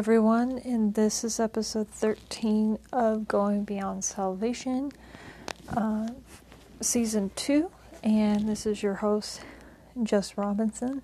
everyone, 0.00 0.56
and 0.64 0.94
this 0.94 1.22
is 1.24 1.38
episode 1.38 1.86
13 1.86 2.78
of 2.90 3.28
Going 3.28 3.64
Beyond 3.64 4.02
Salvation, 4.02 4.92
uh, 5.76 6.08
season 6.80 7.30
2. 7.36 7.70
And 8.02 8.48
this 8.48 8.64
is 8.64 8.82
your 8.82 8.94
host, 8.94 9.42
Jess 10.02 10.38
Robinson. 10.38 11.02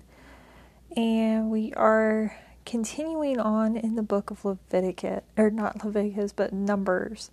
And 0.95 1.51
we 1.51 1.73
are 1.73 2.35
continuing 2.65 3.39
on 3.39 3.77
in 3.77 3.93
the 3.93 4.01
book 4.01 4.31
of 4.31 4.43
Leviticus, 4.43 5.21
or 5.37 5.51
not 5.51 5.85
Leviticus, 5.85 6.33
but 6.33 6.51
Numbers. 6.51 7.29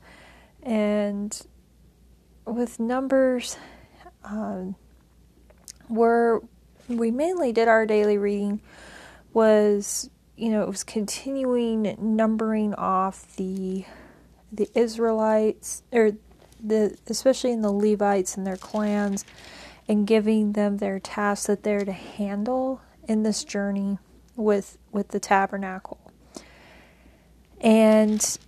And 0.62 1.34
with 2.44 2.78
Numbers, 2.78 3.56
um, 4.22 4.74
where 5.88 6.42
we 6.88 7.10
mainly 7.10 7.52
did 7.52 7.68
our 7.68 7.86
daily 7.86 8.18
reading 8.18 8.60
was 9.32 10.10
you 10.36 10.50
know, 10.50 10.62
it 10.62 10.68
was 10.68 10.84
continuing 10.84 11.96
numbering 11.98 12.74
off 12.74 13.36
the 13.36 13.84
the 14.52 14.68
Israelites 14.74 15.82
or 15.92 16.12
the 16.62 16.96
especially 17.08 17.52
in 17.52 17.62
the 17.62 17.72
Levites 17.72 18.36
and 18.36 18.46
their 18.46 18.56
clans 18.56 19.24
and 19.88 20.06
giving 20.06 20.52
them 20.52 20.78
their 20.78 20.98
tasks 20.98 21.46
that 21.46 21.62
they're 21.62 21.84
to 21.84 21.92
handle 21.92 22.80
in 23.06 23.22
this 23.22 23.44
journey 23.44 23.98
with 24.36 24.78
with 24.90 25.08
the 25.08 25.20
tabernacle. 25.20 25.98
And 27.60 28.38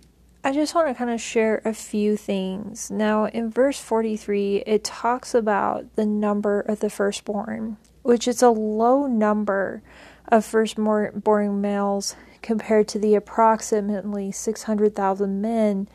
I 0.43 0.53
just 0.53 0.75
want 0.75 0.87
to 0.87 0.93
kind 0.93 1.09
of 1.09 1.19
share 1.19 1.61
a 1.65 1.73
few 1.73 2.15
things. 2.15 2.89
Now, 2.89 3.25
in 3.25 3.49
verse 3.49 3.79
43, 3.79 4.63
it 4.65 4.83
talks 4.83 5.33
about 5.33 5.95
the 5.95 6.05
number 6.05 6.61
of 6.61 6.79
the 6.79 6.89
firstborn, 6.89 7.77
which 8.03 8.27
is 8.27 8.41
a 8.41 8.49
low 8.49 9.07
number 9.07 9.81
of 10.27 10.45
firstborn 10.45 11.61
males 11.61 12.15
compared 12.41 12.87
to 12.89 12.99
the 12.99 13.15
approximately 13.15 14.31
600,000 14.31 15.41
men 15.41 15.87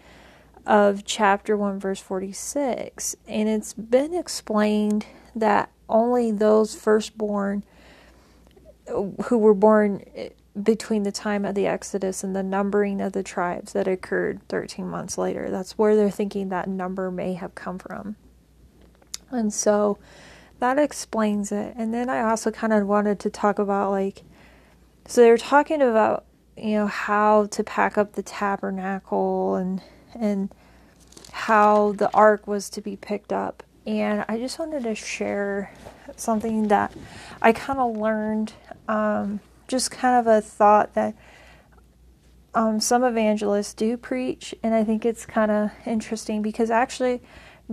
of 0.66 1.04
chapter 1.04 1.56
1, 1.56 1.78
verse 1.78 2.00
46. 2.00 3.16
And 3.26 3.48
it's 3.48 3.72
been 3.72 4.14
explained 4.14 5.06
that 5.34 5.70
only 5.88 6.30
those 6.30 6.74
firstborn 6.74 7.64
who 8.86 9.38
were 9.38 9.54
born 9.54 10.04
eh, 10.14 10.30
between 10.60 11.02
the 11.02 11.12
time 11.12 11.44
of 11.44 11.54
the 11.54 11.66
Exodus 11.66 12.22
and 12.22 12.36
the 12.36 12.42
numbering 12.42 13.00
of 13.00 13.12
the 13.12 13.22
tribes 13.22 13.72
that 13.72 13.88
occurred 13.88 14.40
13 14.48 14.86
months 14.86 15.16
later. 15.16 15.50
That's 15.50 15.78
where 15.78 15.96
they're 15.96 16.10
thinking 16.10 16.50
that 16.50 16.68
number 16.68 17.10
may 17.10 17.34
have 17.34 17.54
come 17.54 17.78
from. 17.78 18.16
And 19.30 19.52
so 19.52 19.98
that 20.62 20.78
explains 20.78 21.50
it. 21.50 21.74
And 21.76 21.92
then 21.92 22.08
I 22.08 22.22
also 22.22 22.52
kind 22.52 22.72
of 22.72 22.86
wanted 22.86 23.18
to 23.20 23.30
talk 23.30 23.58
about 23.58 23.90
like, 23.90 24.22
so 25.06 25.20
they're 25.20 25.36
talking 25.36 25.82
about 25.82 26.24
you 26.56 26.74
know 26.74 26.86
how 26.86 27.46
to 27.46 27.64
pack 27.64 27.98
up 27.98 28.12
the 28.12 28.22
tabernacle 28.22 29.56
and 29.56 29.82
and 30.14 30.54
how 31.32 31.92
the 31.92 32.08
ark 32.14 32.46
was 32.46 32.70
to 32.70 32.80
be 32.80 32.94
picked 32.94 33.32
up. 33.32 33.64
And 33.86 34.24
I 34.28 34.38
just 34.38 34.60
wanted 34.60 34.84
to 34.84 34.94
share 34.94 35.72
something 36.14 36.68
that 36.68 36.94
I 37.40 37.52
kind 37.52 37.80
of 37.80 37.96
learned, 37.96 38.52
um, 38.86 39.40
just 39.66 39.90
kind 39.90 40.20
of 40.20 40.32
a 40.32 40.40
thought 40.40 40.94
that 40.94 41.16
um, 42.54 42.78
some 42.78 43.02
evangelists 43.02 43.74
do 43.74 43.96
preach, 43.96 44.54
and 44.62 44.74
I 44.74 44.84
think 44.84 45.04
it's 45.04 45.26
kind 45.26 45.50
of 45.50 45.70
interesting 45.84 46.40
because 46.40 46.70
actually, 46.70 47.20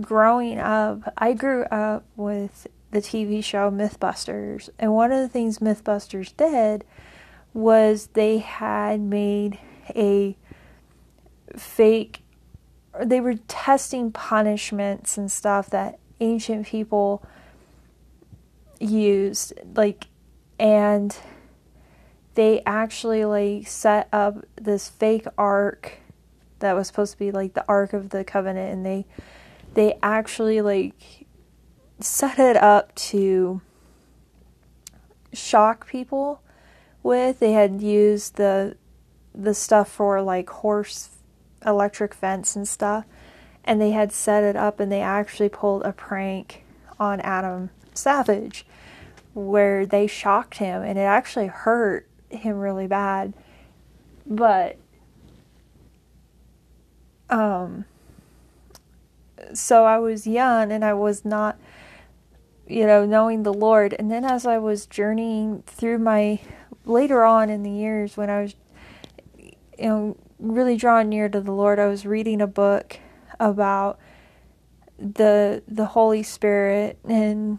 growing 0.00 0.58
up, 0.58 1.12
I 1.16 1.34
grew 1.34 1.62
up 1.64 2.04
with 2.16 2.66
the 2.90 3.00
TV 3.00 3.42
show 3.42 3.70
Mythbusters. 3.70 4.68
And 4.78 4.94
one 4.94 5.12
of 5.12 5.20
the 5.20 5.28
things 5.28 5.58
Mythbusters 5.58 6.36
did 6.36 6.84
was 7.52 8.08
they 8.14 8.38
had 8.38 9.00
made 9.00 9.58
a 9.94 10.36
fake, 11.56 12.22
they 13.04 13.20
were 13.20 13.34
testing 13.48 14.12
punishments 14.12 15.16
and 15.16 15.30
stuff 15.30 15.70
that 15.70 15.98
ancient 16.20 16.66
people 16.66 17.22
used. 18.78 19.52
Like, 19.74 20.06
and 20.58 21.16
they 22.34 22.62
actually 22.64 23.24
like 23.24 23.66
set 23.66 24.08
up 24.12 24.44
this 24.56 24.88
fake 24.88 25.26
ark 25.36 25.98
that 26.60 26.74
was 26.74 26.86
supposed 26.86 27.12
to 27.12 27.18
be 27.18 27.30
like 27.30 27.54
the 27.54 27.64
ark 27.68 27.92
of 27.92 28.10
the 28.10 28.24
covenant 28.24 28.72
and 28.72 28.86
they 28.86 29.06
they 29.74 29.98
actually 30.02 30.60
like 30.60 31.26
set 32.04 32.38
it 32.38 32.56
up 32.56 32.94
to 32.94 33.60
shock 35.32 35.86
people 35.86 36.42
with. 37.02 37.40
They 37.40 37.52
had 37.52 37.80
used 37.82 38.36
the 38.36 38.76
the 39.34 39.54
stuff 39.54 39.88
for 39.90 40.20
like 40.20 40.50
horse 40.50 41.10
electric 41.64 42.14
fence 42.14 42.56
and 42.56 42.66
stuff, 42.66 43.04
and 43.64 43.80
they 43.80 43.90
had 43.90 44.12
set 44.12 44.42
it 44.44 44.56
up 44.56 44.80
and 44.80 44.90
they 44.90 45.02
actually 45.02 45.48
pulled 45.48 45.82
a 45.82 45.92
prank 45.92 46.64
on 46.98 47.20
Adam 47.20 47.70
Savage 47.94 48.66
where 49.34 49.86
they 49.86 50.06
shocked 50.06 50.58
him 50.58 50.82
and 50.82 50.98
it 50.98 51.02
actually 51.02 51.46
hurt 51.46 52.08
him 52.30 52.58
really 52.58 52.86
bad. 52.86 53.32
But 54.26 54.76
um 57.28 57.84
so 59.54 59.84
I 59.84 59.98
was 59.98 60.26
young 60.26 60.72
and 60.72 60.84
I 60.84 60.94
was 60.94 61.24
not 61.24 61.58
you 62.70 62.86
know, 62.86 63.04
knowing 63.04 63.42
the 63.42 63.52
Lord. 63.52 63.94
And 63.98 64.10
then 64.10 64.24
as 64.24 64.46
I 64.46 64.58
was 64.58 64.86
journeying 64.86 65.62
through 65.66 65.98
my 65.98 66.40
later 66.84 67.24
on 67.24 67.50
in 67.50 67.62
the 67.62 67.70
years 67.70 68.16
when 68.16 68.30
I 68.30 68.42
was 68.42 68.54
you 69.36 69.88
know 69.88 70.16
really 70.38 70.76
drawn 70.76 71.08
near 71.08 71.28
to 71.28 71.40
the 71.40 71.52
Lord, 71.52 71.78
I 71.78 71.86
was 71.86 72.06
reading 72.06 72.40
a 72.40 72.46
book 72.46 72.98
about 73.38 73.98
the 74.98 75.62
the 75.66 75.86
Holy 75.86 76.22
Spirit 76.22 76.98
and 77.04 77.58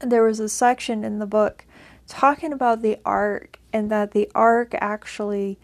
there 0.00 0.22
was 0.22 0.40
a 0.40 0.48
section 0.48 1.04
in 1.04 1.18
the 1.18 1.26
book 1.26 1.64
talking 2.06 2.52
about 2.52 2.82
the 2.82 2.98
ark 3.04 3.58
and 3.72 3.90
that 3.90 4.12
the 4.12 4.30
ark 4.34 4.74
actually 4.80 5.58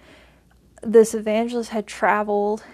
this 0.83 1.15
evangelist 1.15 1.71
had 1.71 1.87
traveled 1.87 2.65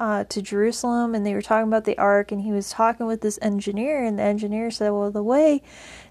uh, 0.00 0.24
to 0.24 0.40
Jerusalem 0.40 1.14
and 1.14 1.26
they 1.26 1.34
were 1.34 1.42
talking 1.42 1.68
about 1.68 1.84
the 1.84 1.98
ark 1.98 2.32
and 2.32 2.40
he 2.40 2.52
was 2.52 2.70
talking 2.70 3.04
with 3.04 3.20
this 3.20 3.38
engineer 3.42 4.02
and 4.02 4.18
the 4.18 4.22
engineer 4.22 4.70
said, 4.70 4.90
well, 4.90 5.10
the 5.10 5.22
way 5.22 5.62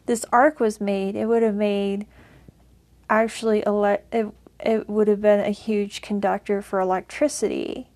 this 0.06 0.24
ark 0.32 0.60
was 0.60 0.80
made, 0.80 1.16
it 1.16 1.26
would 1.26 1.42
have 1.42 1.56
made 1.56 2.06
actually 3.10 3.66
ele- 3.66 3.98
it, 4.12 4.28
it 4.60 4.88
would 4.88 5.08
have 5.08 5.22
been 5.22 5.40
a 5.40 5.50
huge 5.50 6.04
conductor 6.04 6.62
for 6.62 6.80
electricity. 6.80 7.90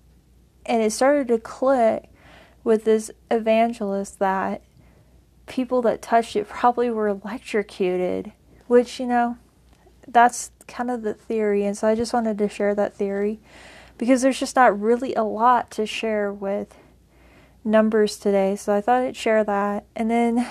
And 0.66 0.82
it 0.82 0.90
started 0.90 1.28
to 1.28 1.38
click 1.38 2.10
with 2.64 2.84
this 2.84 3.12
evangelist 3.30 4.18
that 4.18 4.62
people 5.46 5.80
that 5.82 6.02
touched 6.02 6.34
it 6.34 6.48
probably 6.48 6.90
were 6.90 7.06
electrocuted, 7.06 8.32
which, 8.66 8.98
you 8.98 9.06
know, 9.06 9.36
that's 10.08 10.50
kind 10.66 10.90
of 10.90 11.02
the 11.02 11.14
theory. 11.14 11.64
And 11.64 11.78
so 11.78 11.86
I 11.86 11.94
just 11.94 12.12
wanted 12.12 12.36
to 12.38 12.48
share 12.48 12.74
that 12.74 12.94
theory 12.94 13.38
because 13.98 14.22
there's 14.22 14.38
just 14.38 14.56
not 14.56 14.78
really 14.78 15.14
a 15.14 15.22
lot 15.22 15.70
to 15.72 15.86
share 15.86 16.32
with 16.32 16.76
numbers 17.64 18.16
today. 18.16 18.56
So 18.56 18.74
I 18.74 18.80
thought 18.80 19.02
I'd 19.02 19.16
share 19.16 19.44
that. 19.44 19.86
And 19.96 20.10
then 20.10 20.46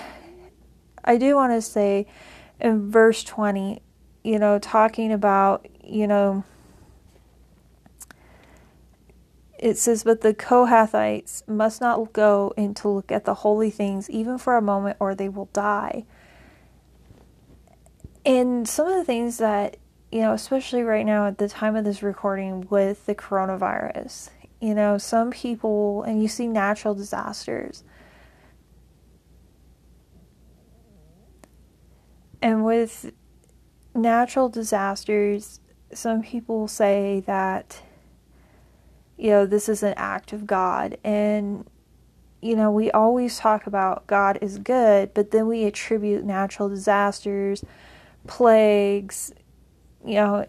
I 1.04 1.16
do 1.16 1.34
want 1.36 1.52
to 1.52 1.62
say 1.62 2.06
in 2.60 2.90
verse 2.90 3.22
20, 3.24 3.80
you 4.22 4.38
know, 4.38 4.58
talking 4.58 5.12
about, 5.12 5.66
you 5.82 6.06
know, 6.06 6.44
it 9.58 9.78
says, 9.78 10.04
But 10.04 10.22
the 10.22 10.34
Kohathites 10.34 11.46
must 11.48 11.80
not 11.80 12.12
go 12.12 12.52
in 12.56 12.74
to 12.74 12.88
look 12.88 13.12
at 13.12 13.24
the 13.24 13.34
holy 13.34 13.70
things, 13.70 14.10
even 14.10 14.38
for 14.38 14.56
a 14.56 14.62
moment, 14.62 14.96
or 15.00 15.14
they 15.14 15.28
will 15.28 15.48
die. 15.52 16.04
And 18.26 18.68
some 18.68 18.86
of 18.86 18.94
the 18.94 19.04
things 19.04 19.38
that 19.38 19.76
you 20.14 20.20
know, 20.20 20.32
especially 20.32 20.84
right 20.84 21.04
now 21.04 21.26
at 21.26 21.38
the 21.38 21.48
time 21.48 21.74
of 21.74 21.84
this 21.84 22.00
recording 22.00 22.68
with 22.70 23.04
the 23.04 23.16
coronavirus, 23.16 24.30
you 24.60 24.72
know, 24.72 24.96
some 24.96 25.32
people, 25.32 26.04
and 26.04 26.22
you 26.22 26.28
see 26.28 26.46
natural 26.46 26.94
disasters. 26.94 27.82
And 32.40 32.64
with 32.64 33.10
natural 33.92 34.48
disasters, 34.48 35.58
some 35.92 36.22
people 36.22 36.68
say 36.68 37.24
that, 37.26 37.82
you 39.16 39.30
know, 39.30 39.46
this 39.46 39.68
is 39.68 39.82
an 39.82 39.94
act 39.96 40.32
of 40.32 40.46
God. 40.46 40.96
And, 41.02 41.68
you 42.40 42.54
know, 42.54 42.70
we 42.70 42.88
always 42.92 43.36
talk 43.38 43.66
about 43.66 44.06
God 44.06 44.38
is 44.40 44.58
good, 44.58 45.12
but 45.12 45.32
then 45.32 45.48
we 45.48 45.64
attribute 45.64 46.22
natural 46.24 46.68
disasters, 46.68 47.64
plagues, 48.28 49.32
you 50.04 50.14
know, 50.14 50.46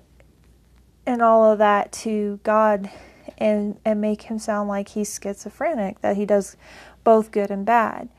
and 1.06 1.22
all 1.22 1.52
of 1.52 1.60
that 1.60 1.92
to 1.92 2.40
God 2.44 2.90
and 3.38 3.80
and 3.84 4.00
make 4.02 4.24
him 4.24 4.40
sound 4.40 4.70
like 4.70 4.90
he's 4.90 5.20
schizophrenic, 5.22 6.02
that 6.02 6.16
he 6.16 6.26
does 6.26 6.58
both 7.04 7.32
good 7.32 7.52
and 7.52 7.66
bad. 7.66 8.10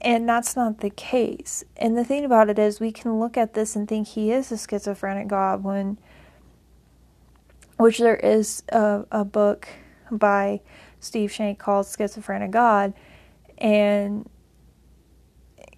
And 0.00 0.28
that's 0.28 0.56
not 0.56 0.78
the 0.78 0.90
case. 0.90 1.62
And 1.76 1.96
the 1.96 2.04
thing 2.04 2.24
about 2.24 2.50
it 2.50 2.58
is 2.58 2.80
we 2.80 2.90
can 2.90 3.20
look 3.20 3.36
at 3.36 3.54
this 3.54 3.76
and 3.76 3.86
think 3.86 4.08
he 4.08 4.32
is 4.32 4.50
a 4.50 4.58
schizophrenic 4.58 5.28
God 5.28 5.62
when 5.62 5.98
which 7.76 7.98
there 7.98 8.16
is 8.16 8.62
a, 8.70 9.04
a 9.10 9.24
book 9.24 9.68
by 10.10 10.60
Steve 11.00 11.32
Shank 11.32 11.58
called 11.58 11.86
Schizophrenic 11.86 12.50
God. 12.50 12.94
And, 13.58 14.28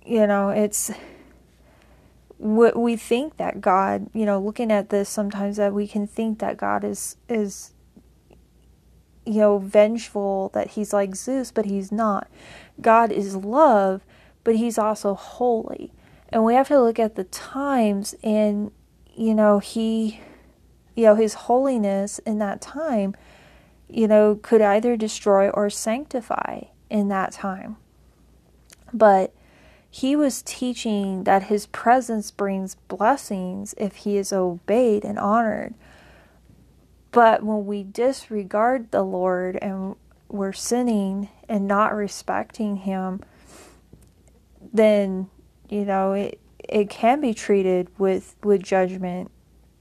you 0.04 0.26
know, 0.26 0.50
it's 0.50 0.90
we 2.38 2.96
think 2.96 3.36
that 3.36 3.60
God, 3.60 4.08
you 4.12 4.26
know, 4.26 4.40
looking 4.40 4.70
at 4.72 4.90
this 4.90 5.08
sometimes 5.08 5.56
that 5.56 5.72
we 5.72 5.86
can 5.86 6.06
think 6.06 6.38
that 6.40 6.56
God 6.56 6.84
is 6.84 7.16
is 7.28 7.72
you 9.24 9.40
know 9.40 9.58
vengeful 9.58 10.50
that 10.54 10.72
he's 10.72 10.92
like 10.92 11.14
Zeus, 11.14 11.50
but 11.50 11.66
he's 11.66 11.90
not. 11.92 12.28
God 12.80 13.12
is 13.12 13.36
love, 13.36 14.02
but 14.42 14.56
he's 14.56 14.78
also 14.78 15.14
holy. 15.14 15.92
And 16.28 16.44
we 16.44 16.54
have 16.54 16.68
to 16.68 16.80
look 16.80 16.98
at 16.98 17.14
the 17.14 17.24
times 17.24 18.14
and 18.22 18.70
you 19.14 19.34
know, 19.34 19.60
he 19.60 20.20
you 20.94 21.04
know, 21.04 21.14
his 21.14 21.34
holiness 21.34 22.18
in 22.20 22.38
that 22.38 22.60
time, 22.60 23.14
you 23.88 24.06
know, 24.06 24.38
could 24.40 24.60
either 24.60 24.96
destroy 24.96 25.48
or 25.50 25.68
sanctify 25.68 26.60
in 26.88 27.08
that 27.08 27.32
time. 27.32 27.76
But 28.92 29.34
he 29.94 30.16
was 30.16 30.42
teaching 30.42 31.22
that 31.22 31.44
his 31.44 31.66
presence 31.66 32.32
brings 32.32 32.74
blessings 32.88 33.76
if 33.78 33.94
he 33.98 34.16
is 34.16 34.32
obeyed 34.32 35.04
and 35.04 35.20
honored. 35.20 35.72
But 37.12 37.44
when 37.44 37.64
we 37.64 37.84
disregard 37.84 38.90
the 38.90 39.04
Lord 39.04 39.56
and 39.62 39.94
we're 40.28 40.52
sinning 40.52 41.28
and 41.48 41.68
not 41.68 41.94
respecting 41.94 42.78
him, 42.78 43.20
then, 44.72 45.30
you 45.68 45.84
know, 45.84 46.12
it, 46.14 46.40
it 46.58 46.90
can 46.90 47.20
be 47.20 47.32
treated 47.32 47.88
with, 47.96 48.34
with 48.42 48.64
judgment, 48.64 49.30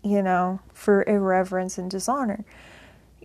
you 0.04 0.21
know, 0.21 0.60
for 0.75 1.04
irreverence 1.07 1.80
and 1.80 1.89
dishonor. 1.89 2.45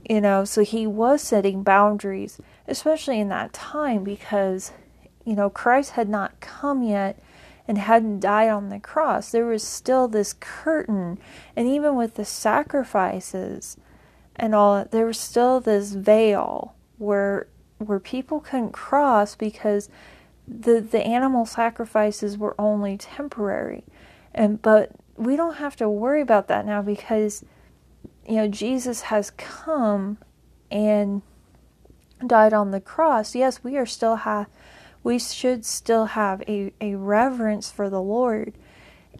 You 0.08 0.22
know, 0.22 0.46
so 0.46 0.64
he 0.64 0.86
was 0.86 1.20
setting 1.20 1.62
boundaries, 1.62 2.40
especially 2.66 3.20
in 3.20 3.28
that 3.28 3.52
time, 3.52 4.04
because 4.04 4.72
you 5.28 5.36
know, 5.36 5.50
Christ 5.50 5.90
had 5.90 6.08
not 6.08 6.40
come 6.40 6.82
yet 6.82 7.18
and 7.68 7.76
hadn't 7.76 8.20
died 8.20 8.48
on 8.48 8.70
the 8.70 8.80
cross. 8.80 9.30
There 9.30 9.44
was 9.44 9.62
still 9.62 10.08
this 10.08 10.32
curtain, 10.32 11.18
and 11.54 11.68
even 11.68 11.96
with 11.96 12.14
the 12.14 12.24
sacrifices 12.24 13.76
and 14.34 14.54
all, 14.54 14.86
there 14.90 15.04
was 15.04 15.20
still 15.20 15.60
this 15.60 15.92
veil 15.92 16.74
where 16.96 17.46
where 17.76 18.00
people 18.00 18.40
couldn't 18.40 18.72
cross 18.72 19.36
because 19.36 19.90
the 20.46 20.80
the 20.80 21.02
animal 21.06 21.44
sacrifices 21.44 22.38
were 22.38 22.58
only 22.58 22.96
temporary. 22.96 23.84
And 24.34 24.62
but 24.62 24.92
we 25.18 25.36
don't 25.36 25.56
have 25.56 25.76
to 25.76 25.90
worry 25.90 26.22
about 26.22 26.48
that 26.48 26.64
now 26.64 26.80
because 26.80 27.44
you 28.26 28.36
know 28.36 28.48
Jesus 28.48 29.02
has 29.02 29.30
come 29.32 30.16
and 30.70 31.20
died 32.26 32.54
on 32.54 32.70
the 32.70 32.80
cross. 32.80 33.34
Yes, 33.34 33.62
we 33.62 33.76
are 33.76 33.84
still 33.84 34.16
have 34.16 34.46
we 35.02 35.18
should 35.18 35.64
still 35.64 36.06
have 36.06 36.42
a, 36.48 36.72
a 36.80 36.94
reverence 36.94 37.70
for 37.70 37.88
the 37.88 38.02
Lord. 38.02 38.54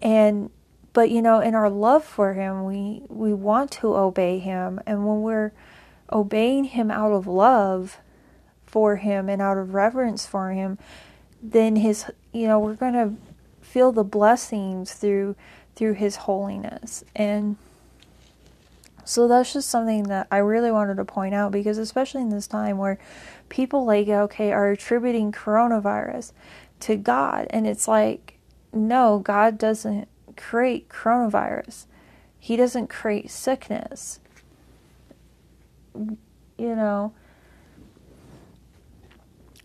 And 0.03 0.51
but 0.93 1.11
you 1.11 1.23
know, 1.23 1.41
in 1.41 1.55
our 1.55 1.71
love 1.71 2.05
for 2.05 2.35
him, 2.35 2.65
we 2.65 3.03
we 3.09 3.33
want 3.33 3.71
to 3.73 3.95
obey 3.95 4.39
him. 4.39 4.81
And 4.87 5.07
when 5.07 5.23
we're 5.23 5.53
obeying 6.13 6.65
him 6.65 6.91
out 6.91 7.13
of 7.13 7.27
love 7.27 7.99
for 8.67 8.97
him 8.97 9.29
and 9.29 9.41
out 9.41 9.59
of 9.59 9.75
reverence 9.75 10.27
for 10.27 10.51
him, 10.51 10.79
then 11.43 11.77
his 11.77 12.07
you 12.33 12.47
know, 12.47 12.59
we're 12.59 12.75
going 12.75 12.95
to 12.95 13.15
feel 13.61 13.93
the 13.93 14.05
blessings 14.05 14.93
through 14.93 15.37
through 15.77 15.95
his 15.95 16.17
holiness. 16.17 17.05
And 17.15 17.57
so 19.09 19.27
that's 19.27 19.55
just 19.55 19.71
something 19.71 20.03
that 20.03 20.27
I 20.31 20.37
really 20.37 20.71
wanted 20.71 20.99
to 20.99 21.05
point 21.07 21.35
out 21.35 21.51
because 21.51 21.79
especially 21.79 22.21
in 22.21 22.29
this 22.29 22.47
time 22.47 22.77
where 22.77 22.99
people 23.49 23.87
like 23.87 24.07
okay 24.07 24.53
are 24.53 24.69
attributing 24.69 25.33
coronavirus 25.33 26.33
to 26.81 26.97
God 26.97 27.47
and 27.49 27.67
it's 27.67 27.89
like 27.89 28.39
no 28.71 29.19
God 29.19 29.57
doesn't 29.57 30.09
create 30.37 30.91
coronavirus. 30.91 31.87
He 32.39 32.55
doesn't 32.55 32.89
create 32.89 33.31
sickness. 33.31 34.21
You 35.95 36.77
know 36.77 37.15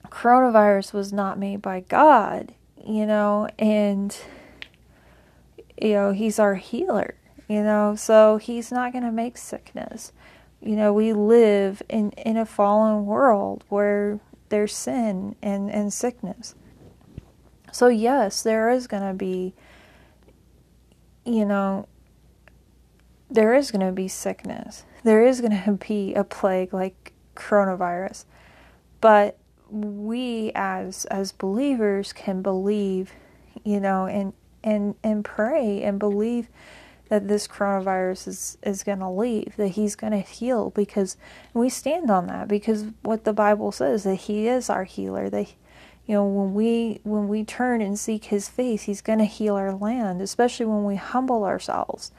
coronavirus 0.06 0.94
was 0.94 1.12
not 1.12 1.38
made 1.38 1.62
by 1.62 1.81
God 1.81 2.54
you 2.86 3.06
know 3.06 3.50
and 3.60 4.16
you 5.81 5.94
know 5.94 6.12
he's 6.13 6.40
our 6.40 6.56
healer 6.56 7.16
you 7.48 7.62
know 7.62 7.95
so 7.95 8.38
he's 8.38 8.72
not 8.72 8.92
going 8.92 9.04
to 9.04 9.12
make 9.12 9.38
sickness 9.38 10.12
you 10.63 10.78
know, 10.78 10.94
we 10.94 11.12
live 11.12 11.81
in, 11.90 12.12
in 12.12 12.38
a 12.38 12.45
fallen 12.45 13.06
world 13.06 13.66
where 13.68 14.19
there's 14.48 14.74
sin 14.74 15.36
and, 15.42 15.69
and 15.69 15.92
sickness. 15.92 16.56
So, 17.74 17.90
yes, 17.90 18.42
there 18.42 18.69
is 18.69 18.88
going 18.88 19.04
to 19.04 19.13
be, 19.13 19.54
you 21.25 21.44
know, 21.44 21.88
there 23.30 23.54
is 23.54 23.72
going 23.72 23.86
to 23.86 23.92
be 23.92 24.07
sickness. 24.07 24.86
There 25.04 25.25
is 25.25 25.42
going 25.42 25.63
to 25.66 25.74
be 25.74 26.13
a 26.13 26.24
plague 26.24 26.74
like 26.74 27.12
coronavirus. 27.36 28.24
But 29.01 29.38
we 29.69 30.51
as 30.56 31.04
as 31.06 31.34
believers 31.34 32.13
can 32.13 32.42
believe, 32.42 33.12
you 33.66 33.81
know, 33.81 34.06
and 34.06 34.31
and 34.63 34.95
and 35.04 35.25
pray 35.25 35.84
and 35.84 36.00
believe 36.00 36.48
that 37.13 37.27
this 37.27 37.48
coronavirus 37.48 38.27
is, 38.27 38.57
is 38.63 38.81
going 38.81 38.98
to 38.98 39.07
leave, 39.07 39.56
that 39.56 39.68
he's 39.68 39.95
going 39.95 40.13
to 40.13 40.19
heal 40.19 40.71
because 40.71 41.15
we 41.54 41.69
stand 41.69 42.10
on 42.10 42.25
that 42.25 42.48
because 42.48 42.86
what 43.04 43.24
the 43.24 43.31
Bible 43.31 43.71
says 43.71 44.04
that 44.04 44.15
he 44.15 44.48
is 44.48 44.68
our 44.68 44.83
healer, 44.83 45.30
that 45.30 45.54
you 46.07 46.15
know 46.15 46.25
when 46.25 46.56
we 46.56 47.01
when 47.04 47.27
we 47.27 47.44
turn 47.44 47.83
and 47.83 48.00
seek 48.00 48.25
his 48.25 48.50
face, 48.50 48.83
he's 48.83 49.01
going 49.01 49.19
to 49.19 49.25
heal 49.25 49.54
our 49.54 49.75
land, 49.75 50.24
especially 50.24 50.65
when 50.65 50.86
we 50.86 50.95
humble 50.95 51.44
ourselves. 51.44 52.12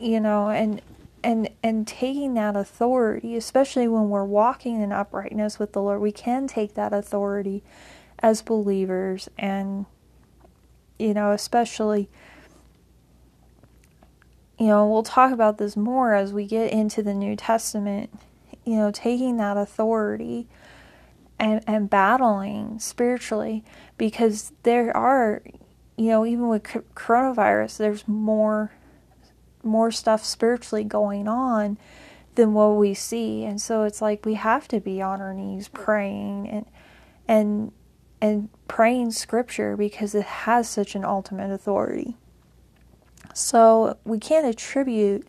You 0.00 0.18
know, 0.18 0.48
and 0.48 0.82
and 1.22 1.48
and 1.62 1.86
taking 1.86 2.34
that 2.34 2.56
authority, 2.56 3.36
especially 3.36 3.86
when 3.86 4.08
we're 4.08 4.24
walking 4.24 4.80
in 4.80 4.90
uprightness 4.90 5.60
with 5.60 5.74
the 5.74 5.80
Lord, 5.80 6.00
we 6.00 6.10
can 6.10 6.48
take 6.48 6.74
that 6.74 6.92
authority 6.92 7.62
as 8.18 8.42
believers 8.42 9.28
and 9.38 9.86
you 10.98 11.14
know, 11.14 11.30
especially 11.30 12.08
you 14.58 14.66
know, 14.66 14.86
we'll 14.88 15.02
talk 15.02 15.32
about 15.32 15.58
this 15.58 15.76
more 15.76 16.14
as 16.14 16.32
we 16.32 16.44
get 16.44 16.72
into 16.72 17.02
the 17.02 17.14
New 17.14 17.36
Testament, 17.36 18.10
you 18.64 18.76
know, 18.76 18.90
taking 18.90 19.36
that 19.36 19.56
authority 19.56 20.48
and, 21.38 21.62
and 21.66 21.88
battling 21.88 22.78
spiritually 22.80 23.64
because 23.96 24.52
there 24.64 24.94
are, 24.96 25.42
you 25.96 26.08
know, 26.08 26.26
even 26.26 26.48
with 26.48 26.64
coronavirus, 26.94 27.78
there's 27.78 28.08
more 28.08 28.72
more 29.64 29.90
stuff 29.90 30.24
spiritually 30.24 30.84
going 30.84 31.28
on 31.28 31.76
than 32.36 32.54
what 32.54 32.76
we 32.76 32.94
see. 32.94 33.44
And 33.44 33.60
so 33.60 33.82
it's 33.82 34.00
like 34.00 34.24
we 34.24 34.34
have 34.34 34.68
to 34.68 34.80
be 34.80 35.02
on 35.02 35.20
our 35.20 35.34
knees 35.34 35.68
praying 35.68 36.48
and 36.48 36.66
and 37.26 37.72
and 38.20 38.48
praying 38.66 39.12
scripture 39.12 39.76
because 39.76 40.14
it 40.14 40.24
has 40.24 40.68
such 40.68 40.94
an 40.94 41.04
ultimate 41.04 41.52
authority. 41.52 42.16
So 43.38 43.96
we 44.04 44.18
can't 44.18 44.46
attribute 44.46 45.26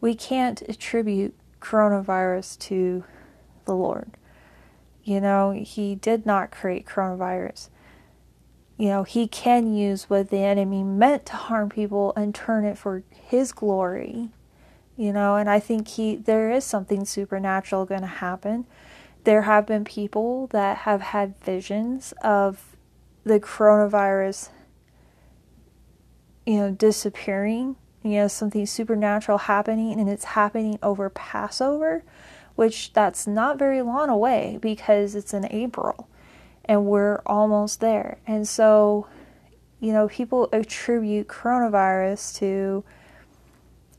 we 0.00 0.14
can't 0.14 0.62
attribute 0.62 1.34
coronavirus 1.60 2.58
to 2.58 3.04
the 3.64 3.74
Lord. 3.74 4.12
You 5.02 5.20
know, 5.20 5.50
he 5.52 5.94
did 5.94 6.26
not 6.26 6.50
create 6.50 6.86
coronavirus. 6.86 7.70
You 8.76 8.88
know, 8.88 9.02
he 9.04 9.26
can 9.26 9.74
use 9.74 10.10
what 10.10 10.30
the 10.30 10.38
enemy 10.38 10.82
meant 10.82 11.26
to 11.26 11.36
harm 11.36 11.70
people 11.70 12.12
and 12.14 12.34
turn 12.34 12.64
it 12.64 12.76
for 12.76 13.02
his 13.10 13.52
glory. 13.52 14.28
You 14.96 15.12
know, 15.12 15.36
and 15.36 15.48
I 15.48 15.60
think 15.60 15.88
he 15.88 16.16
there 16.16 16.50
is 16.50 16.64
something 16.64 17.04
supernatural 17.04 17.84
going 17.84 18.02
to 18.02 18.06
happen. 18.06 18.66
There 19.24 19.42
have 19.42 19.66
been 19.66 19.84
people 19.84 20.46
that 20.48 20.78
have 20.78 21.00
had 21.00 21.34
visions 21.42 22.14
of 22.22 22.76
the 23.24 23.40
coronavirus 23.40 24.50
you 26.46 26.58
know, 26.58 26.70
disappearing, 26.70 27.76
you 28.02 28.12
know, 28.12 28.28
something 28.28 28.64
supernatural 28.64 29.38
happening, 29.38 29.98
and 29.98 30.08
it's 30.08 30.24
happening 30.24 30.78
over 30.82 31.10
Passover, 31.10 32.04
which 32.54 32.92
that's 32.92 33.26
not 33.26 33.58
very 33.58 33.82
long 33.82 34.08
away 34.08 34.58
because 34.60 35.14
it's 35.14 35.34
in 35.34 35.46
April 35.52 36.08
and 36.64 36.86
we're 36.86 37.22
almost 37.26 37.80
there. 37.80 38.18
And 38.26 38.46
so, 38.46 39.06
you 39.80 39.92
know, 39.92 40.08
people 40.08 40.48
attribute 40.52 41.28
coronavirus 41.28 42.38
to 42.38 42.84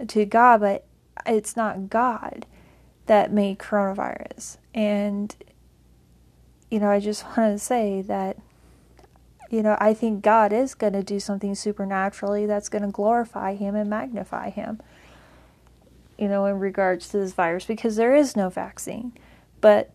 to 0.08 0.26
God, 0.26 0.60
but 0.60 0.86
it's 1.26 1.56
not 1.56 1.90
God 1.90 2.46
that 3.08 3.32
made 3.32 3.58
coronavirus. 3.58 4.58
And 4.74 5.36
you 6.70 6.80
know, 6.80 6.90
I 6.90 7.00
just 7.00 7.24
want 7.38 7.58
to 7.58 7.60
say 7.60 8.02
that 8.04 8.38
you 9.50 9.64
know, 9.64 9.78
I 9.80 9.94
think 9.94 10.24
God 10.24 10.52
is 10.54 10.76
going 10.76 10.94
to 10.94 11.04
do 11.04 11.20
something 11.20 11.56
supernaturally 11.56 12.46
that's 12.46 12.70
going 12.70 12.84
to 12.84 12.90
glorify 12.92 13.56
Him 13.56 13.76
and 13.76 13.90
magnify 13.90 14.50
Him. 14.50 14.82
you 16.18 16.28
know, 16.28 16.46
in 16.46 16.60
regards 16.60 17.10
to 17.10 17.18
this 17.18 17.34
virus 17.34 17.66
because 17.66 17.96
there 17.96 18.16
is 18.16 18.36
no 18.36 18.50
vaccine. 18.50 19.14
But 19.62 19.92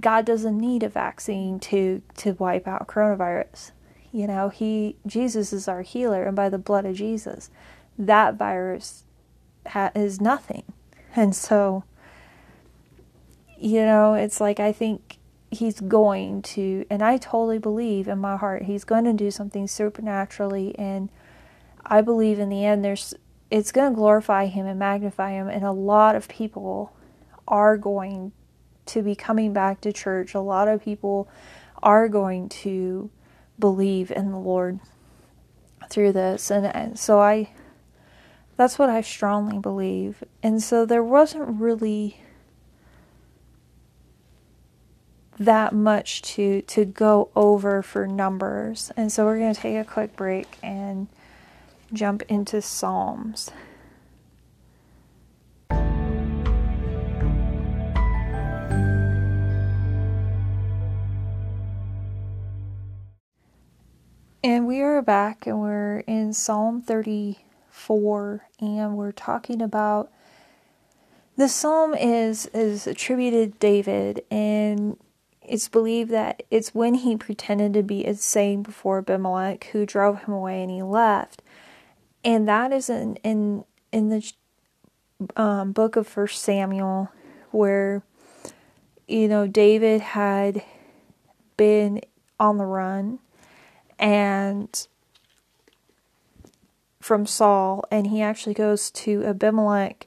God 0.00 0.24
doesn't 0.24 0.58
need 0.58 0.82
a 0.82 0.88
vaccine 0.88 1.60
to 1.60 2.02
to 2.18 2.32
wipe 2.32 2.66
out 2.66 2.86
coronavirus. 2.88 3.72
You 4.12 4.26
know, 4.26 4.48
he 4.48 4.96
Jesus 5.06 5.52
is 5.52 5.68
our 5.68 5.82
healer, 5.82 6.24
and 6.24 6.36
by 6.36 6.48
the 6.48 6.58
blood 6.58 6.84
of 6.84 6.96
Jesus, 6.96 7.50
that 7.98 8.34
virus 8.34 9.04
ha- 9.68 9.92
is 9.94 10.20
nothing. 10.20 10.64
And 11.14 11.34
so, 11.36 11.84
you 13.58 13.82
know, 13.82 14.14
it's 14.14 14.40
like 14.40 14.58
I 14.60 14.72
think 14.72 15.18
he's 15.52 15.80
going 15.80 16.40
to, 16.42 16.84
and 16.88 17.02
I 17.02 17.18
totally 17.18 17.58
believe 17.58 18.08
in 18.08 18.18
my 18.18 18.36
heart 18.36 18.62
he's 18.62 18.84
going 18.84 19.04
to 19.04 19.12
do 19.12 19.30
something 19.30 19.66
supernaturally, 19.66 20.74
and 20.78 21.10
I 21.84 22.00
believe 22.00 22.38
in 22.38 22.48
the 22.48 22.64
end 22.64 22.84
there's 22.84 23.14
it's 23.50 23.70
going 23.70 23.92
to 23.92 23.94
glorify 23.94 24.46
him 24.46 24.66
and 24.66 24.78
magnify 24.78 25.32
him, 25.32 25.48
and 25.48 25.62
a 25.62 25.72
lot 25.72 26.16
of 26.16 26.26
people 26.26 26.96
are 27.46 27.76
going 27.76 28.32
to 28.86 29.02
be 29.02 29.14
coming 29.14 29.52
back 29.52 29.80
to 29.82 29.92
church. 29.92 30.34
A 30.34 30.40
lot 30.40 30.68
of 30.68 30.82
people 30.82 31.28
are 31.82 32.08
going 32.08 32.48
to 32.48 33.10
believe 33.58 34.10
in 34.10 34.30
the 34.30 34.38
Lord 34.38 34.80
through 35.90 36.12
this, 36.12 36.50
and, 36.50 36.66
and 36.66 36.98
so 36.98 37.20
I. 37.20 37.50
That's 38.54 38.78
what 38.78 38.90
I 38.90 39.00
strongly 39.00 39.58
believe. 39.58 40.22
And 40.42 40.62
so 40.62 40.84
there 40.84 41.02
wasn't 41.02 41.60
really 41.60 42.20
that 45.38 45.72
much 45.72 46.22
to 46.22 46.62
to 46.62 46.84
go 46.84 47.30
over 47.34 47.82
for 47.82 48.06
numbers. 48.06 48.92
And 48.96 49.10
so 49.10 49.24
we're 49.24 49.38
going 49.38 49.54
to 49.54 49.60
take 49.60 49.76
a 49.76 49.84
quick 49.84 50.16
break 50.16 50.56
and 50.62 51.08
jump 51.92 52.22
into 52.28 52.62
Psalms. 52.62 53.50
And 64.44 64.66
we 64.66 64.80
are 64.80 65.00
back 65.02 65.46
and 65.46 65.60
we're 65.60 65.98
in 66.00 66.32
Psalm 66.32 66.82
34 66.82 68.48
and 68.58 68.96
we're 68.96 69.12
talking 69.12 69.62
about 69.62 70.10
the 71.36 71.48
psalm 71.48 71.94
is 71.94 72.46
is 72.46 72.88
attributed 72.88 73.58
David 73.60 74.22
and 74.30 74.96
it's 75.44 75.68
believed 75.68 76.10
that 76.10 76.42
it's 76.50 76.74
when 76.74 76.94
he 76.94 77.16
pretended 77.16 77.74
to 77.74 77.82
be 77.82 78.04
insane 78.04 78.62
before 78.62 78.98
Abimelech 78.98 79.64
who 79.72 79.84
drove 79.84 80.22
him 80.24 80.34
away 80.34 80.62
and 80.62 80.70
he 80.70 80.82
left. 80.82 81.42
And 82.24 82.46
that 82.48 82.72
is 82.72 82.88
in 82.88 83.16
in 83.16 83.64
in 83.90 84.08
the 84.08 84.32
um, 85.36 85.72
book 85.72 85.96
of 85.96 86.06
First 86.06 86.42
Samuel, 86.42 87.10
where 87.50 88.02
you 89.08 89.28
know 89.28 89.46
David 89.46 90.00
had 90.00 90.62
been 91.56 92.00
on 92.38 92.58
the 92.58 92.66
run 92.66 93.18
and 93.98 94.86
from 97.00 97.26
Saul, 97.26 97.84
and 97.90 98.06
he 98.06 98.22
actually 98.22 98.54
goes 98.54 98.90
to 98.92 99.24
Abimelech, 99.24 100.06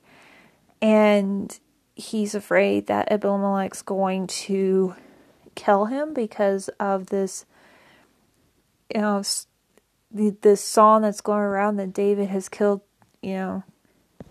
and 0.81 1.59
he's 1.95 2.33
afraid 2.33 2.87
that 2.87 3.11
Abimelech's 3.11 3.81
going 3.81 4.27
to 4.27 4.95
kill 5.55 5.85
him 5.85 6.13
because 6.13 6.69
of 6.79 7.07
this, 7.07 7.45
you 8.93 9.01
know, 9.01 9.23
the 10.11 10.35
this 10.41 10.61
song 10.61 11.01
that's 11.01 11.21
going 11.21 11.41
around 11.41 11.77
that 11.77 11.93
David 11.93 12.29
has 12.29 12.47
killed, 12.49 12.81
you 13.21 13.33
know, 13.33 13.63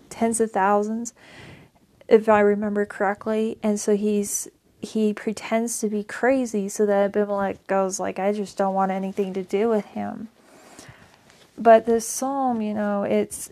tens 0.09 0.39
of 0.39 0.51
thousands, 0.51 1.13
if 2.07 2.29
I 2.29 2.39
remember 2.39 2.85
correctly, 2.85 3.57
and 3.61 3.79
so 3.79 3.95
he's 3.95 4.47
he 4.81 5.13
pretends 5.13 5.79
to 5.79 5.89
be 5.89 6.03
crazy 6.03 6.69
so 6.69 6.85
that 6.85 7.05
Abimelech 7.05 7.65
goes 7.67 7.99
like, 7.99 8.19
I 8.19 8.31
just 8.31 8.57
don't 8.57 8.75
want 8.75 8.91
anything 8.91 9.33
to 9.33 9.43
do 9.43 9.67
with 9.67 9.85
him. 9.85 10.29
But 11.57 11.85
this 11.85 12.07
psalm, 12.07 12.61
you 12.61 12.73
know, 12.73 13.03
it's 13.03 13.51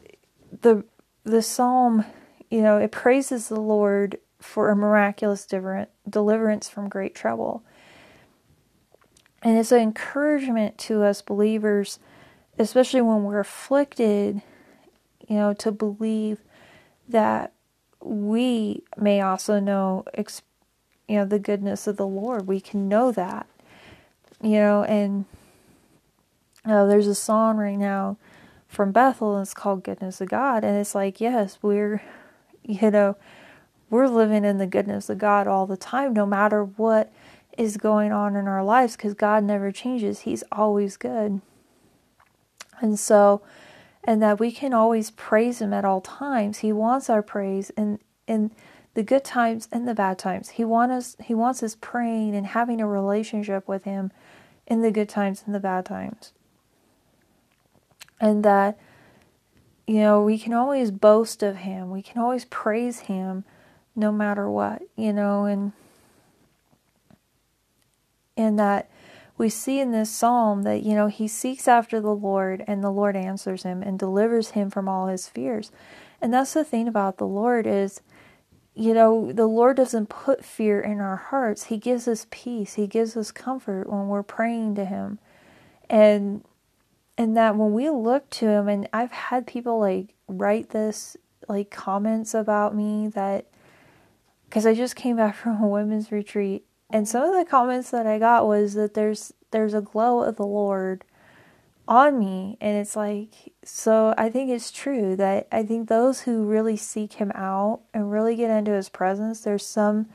the 0.61 0.83
the 1.23 1.41
psalm, 1.41 2.05
you 2.49 2.61
know, 2.61 2.77
it 2.77 2.91
praises 2.91 3.47
the 3.47 3.59
Lord 3.59 4.19
for 4.43 4.69
a 4.69 4.75
miraculous 4.75 5.45
deliverance 5.45 6.69
from 6.69 6.89
great 6.89 7.15
trouble. 7.15 7.63
And 9.41 9.57
it's 9.57 9.71
an 9.71 9.81
encouragement 9.81 10.77
to 10.79 11.03
us 11.03 11.21
believers 11.21 11.99
especially 12.57 13.01
when 13.01 13.23
we're 13.23 13.39
afflicted, 13.39 14.41
you 15.27 15.35
know, 15.35 15.53
to 15.53 15.71
believe 15.71 16.39
that 17.07 17.53
we 18.01 18.83
may 18.97 19.21
also 19.21 19.59
know, 19.59 20.05
you 21.07 21.17
know, 21.17 21.25
the 21.25 21.39
goodness 21.39 21.87
of 21.87 21.97
the 21.97 22.07
Lord. 22.07 22.47
We 22.47 22.59
can 22.61 22.87
know 22.87 23.11
that, 23.11 23.47
you 24.41 24.51
know, 24.51 24.83
and 24.83 25.25
uh, 26.65 26.85
there's 26.85 27.07
a 27.07 27.15
song 27.15 27.57
right 27.57 27.77
now 27.77 28.17
from 28.67 28.91
Bethel, 28.91 29.35
and 29.35 29.43
it's 29.43 29.53
called 29.53 29.83
"Goodness 29.83 30.21
of 30.21 30.29
God," 30.29 30.63
and 30.63 30.77
it's 30.77 30.95
like, 30.95 31.19
yes, 31.19 31.59
we're, 31.61 32.01
you 32.63 32.91
know, 32.91 33.15
we're 33.93 34.07
living 34.07 34.43
in 34.43 34.57
the 34.57 34.65
goodness 34.65 35.07
of 35.07 35.19
God 35.19 35.47
all 35.47 35.67
the 35.67 35.77
time, 35.77 36.13
no 36.13 36.25
matter 36.25 36.63
what 36.63 37.13
is 37.59 37.77
going 37.77 38.11
on 38.11 38.35
in 38.35 38.47
our 38.47 38.63
lives, 38.63 38.95
because 38.95 39.13
God 39.13 39.43
never 39.43 39.71
changes. 39.71 40.21
He's 40.21 40.43
always 40.51 40.97
good. 40.97 41.41
And 42.81 42.97
so, 42.99 43.43
and 44.03 44.19
that 44.23 44.39
we 44.39 44.51
can 44.51 44.73
always 44.73 45.11
praise 45.11 45.61
Him 45.61 45.73
at 45.73 45.85
all 45.85 46.01
times. 46.01 46.59
He 46.59 46.73
wants 46.73 47.07
our 47.07 47.21
praise 47.21 47.69
in 47.77 47.99
in 48.25 48.49
the 48.95 49.03
good 49.03 49.23
times 49.23 49.67
and 49.71 49.87
the 49.87 49.93
bad 49.93 50.17
times. 50.17 50.49
He 50.49 50.65
wants 50.65 50.93
us. 51.19 51.25
He 51.25 51.35
wants 51.35 51.61
us 51.61 51.77
praying 51.79 52.35
and 52.35 52.47
having 52.47 52.81
a 52.81 52.87
relationship 52.87 53.67
with 53.67 53.83
Him 53.83 54.11
in 54.65 54.81
the 54.81 54.91
good 54.91 55.07
times 55.07 55.43
and 55.45 55.53
the 55.53 55.59
bad 55.59 55.85
times. 55.85 56.33
And 58.19 58.43
that 58.43 58.79
you 59.85 59.99
know 59.99 60.23
we 60.23 60.39
can 60.39 60.53
always 60.53 60.89
boast 60.89 61.43
of 61.43 61.57
Him. 61.57 61.91
We 61.91 62.01
can 62.01 62.19
always 62.19 62.45
praise 62.45 63.01
Him, 63.01 63.45
no 63.95 64.11
matter 64.11 64.49
what. 64.49 64.81
You 64.95 65.13
know, 65.13 65.45
and 65.45 65.73
and 68.35 68.57
that 68.59 68.89
we 69.37 69.49
see 69.49 69.79
in 69.79 69.91
this 69.91 70.09
psalm 70.09 70.63
that, 70.63 70.83
you 70.83 70.93
know, 70.93 71.07
he 71.07 71.27
seeks 71.27 71.67
after 71.67 71.99
the 71.99 72.15
Lord 72.15 72.63
and 72.67 72.83
the 72.83 72.91
Lord 72.91 73.15
answers 73.15 73.63
him 73.63 73.81
and 73.81 73.97
delivers 73.97 74.51
him 74.51 74.69
from 74.69 74.87
all 74.87 75.07
his 75.07 75.27
fears. 75.27 75.71
And 76.21 76.33
that's 76.33 76.53
the 76.53 76.63
thing 76.63 76.87
about 76.87 77.17
the 77.17 77.27
Lord 77.27 77.65
is, 77.65 78.01
you 78.75 78.93
know, 78.93 79.31
the 79.31 79.47
Lord 79.47 79.77
doesn't 79.77 80.09
put 80.09 80.45
fear 80.45 80.79
in 80.79 80.99
our 80.99 81.15
hearts. 81.15 81.65
He 81.65 81.77
gives 81.77 82.07
us 82.07 82.27
peace. 82.31 82.75
He 82.75 82.87
gives 82.87 83.17
us 83.17 83.31
comfort 83.31 83.89
when 83.89 84.07
we're 84.07 84.23
praying 84.23 84.75
to 84.75 84.85
him. 84.85 85.19
And 85.89 86.43
and 87.15 87.37
that 87.37 87.55
when 87.55 87.73
we 87.73 87.89
look 87.91 88.29
to 88.31 88.47
him 88.47 88.67
and 88.67 88.89
I've 88.91 89.11
had 89.11 89.45
people 89.45 89.79
like 89.79 90.15
write 90.27 90.69
this 90.69 91.15
like 91.47 91.69
comments 91.69 92.33
about 92.33 92.75
me 92.75 93.07
that 93.09 93.45
because 94.53 94.67
I 94.67 94.75
just 94.75 94.95
came 94.95 95.15
back 95.15 95.33
from 95.35 95.63
a 95.63 95.67
women's 95.67 96.11
retreat 96.11 96.63
and 96.91 97.07
some 97.07 97.23
of 97.23 97.33
the 97.33 97.43
comments 97.43 97.89
that 97.89 98.05
I 98.05 98.19
got 98.19 98.45
was 98.45 98.75
that 98.75 98.93
there's 98.93 99.33
there's 99.49 99.73
a 99.73 99.81
glow 99.81 100.21
of 100.21 100.35
the 100.35 100.45
Lord 100.45 101.03
on 101.87 102.19
me 102.19 102.59
and 102.61 102.77
it's 102.77 102.95
like 102.95 103.33
so 103.63 104.13
I 104.15 104.29
think 104.29 104.51
it's 104.51 104.69
true 104.69 105.15
that 105.15 105.47
I 105.51 105.63
think 105.63 105.89
those 105.89 106.21
who 106.21 106.43
really 106.43 106.77
seek 106.77 107.13
him 107.13 107.31
out 107.33 107.81
and 107.95 108.11
really 108.11 108.35
get 108.35 108.51
into 108.51 108.73
his 108.73 108.89
presence 108.89 109.41
there's 109.41 109.65
some 109.65 110.05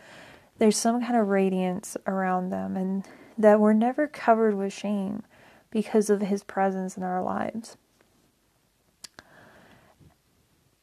there's 0.59 0.77
some 0.77 1.03
kind 1.03 1.17
of 1.17 1.27
radiance 1.27 1.97
around 2.07 2.51
them 2.51 2.77
and 2.77 3.05
that 3.37 3.59
we're 3.59 3.73
never 3.73 4.07
covered 4.07 4.55
with 4.55 4.73
shame 4.73 5.25
because 5.73 6.11
of 6.11 6.21
his 6.21 6.45
presence 6.45 6.97
in 6.97 7.03
our 7.03 7.25
lives 7.25 7.77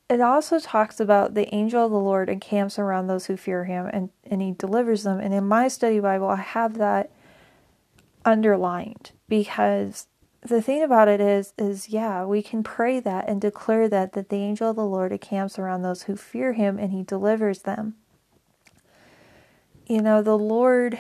it 0.10 0.22
also 0.22 0.60
talks 0.60 1.00
about 1.00 1.34
the 1.34 1.54
angel 1.54 1.86
of 1.86 1.92
the 1.92 1.98
Lord 1.98 2.30
encamps 2.30 2.78
around 2.78 3.08
those 3.08 3.26
who 3.26 3.36
fear 3.36 3.66
him 3.66 3.88
and, 3.92 4.10
and 4.24 4.42
he 4.42 4.52
delivers 4.52 5.04
them. 5.04 5.20
And 5.20 5.34
in 5.34 5.48
my 5.48 5.68
study 5.68 6.00
Bible, 6.00 6.28
I 6.28 6.38
have 6.38 6.78
that 6.78 7.12
underlined 8.24 9.12
because 9.28 10.08
the 10.42 10.62
thing 10.62 10.84
about 10.84 11.08
it 11.08 11.20
is 11.20 11.54
is 11.58 11.90
yeah 11.90 12.24
we 12.24 12.42
can 12.42 12.64
pray 12.64 13.00
that 13.00 13.28
and 13.28 13.40
declare 13.42 13.88
that 13.88 14.14
that 14.14 14.30
the 14.30 14.36
angel 14.38 14.70
of 14.70 14.76
the 14.76 14.86
lord 14.86 15.12
encamps 15.12 15.58
around 15.60 15.82
those 15.82 16.04
who 16.04 16.16
fear 16.16 16.54
him 16.54 16.78
and 16.80 16.92
he 16.92 17.04
delivers 17.04 17.64
them 17.64 17.96
you 19.88 20.02
know 20.02 20.22
the 20.22 20.38
lord 20.38 21.00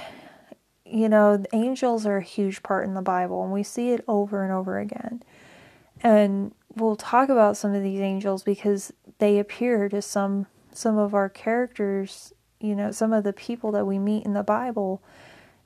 you 0.85 1.09
know 1.09 1.43
angels 1.51 2.05
are 2.05 2.17
a 2.17 2.23
huge 2.23 2.61
part 2.61 2.87
in 2.87 2.93
the 2.93 3.01
bible 3.01 3.43
and 3.43 3.51
we 3.51 3.63
see 3.63 3.89
it 3.89 4.03
over 4.07 4.43
and 4.43 4.53
over 4.53 4.79
again 4.79 5.21
and 6.01 6.53
we'll 6.75 6.95
talk 6.95 7.29
about 7.29 7.57
some 7.57 7.73
of 7.73 7.83
these 7.83 8.01
angels 8.01 8.43
because 8.43 8.93
they 9.19 9.39
appear 9.39 9.89
to 9.89 10.01
some 10.01 10.47
some 10.73 10.97
of 10.97 11.13
our 11.13 11.29
characters, 11.29 12.33
you 12.59 12.75
know, 12.75 12.91
some 12.91 13.13
of 13.13 13.23
the 13.23 13.31
people 13.31 13.71
that 13.71 13.85
we 13.85 13.97
meet 13.97 14.25
in 14.25 14.33
the 14.33 14.43
Bible, 14.43 15.01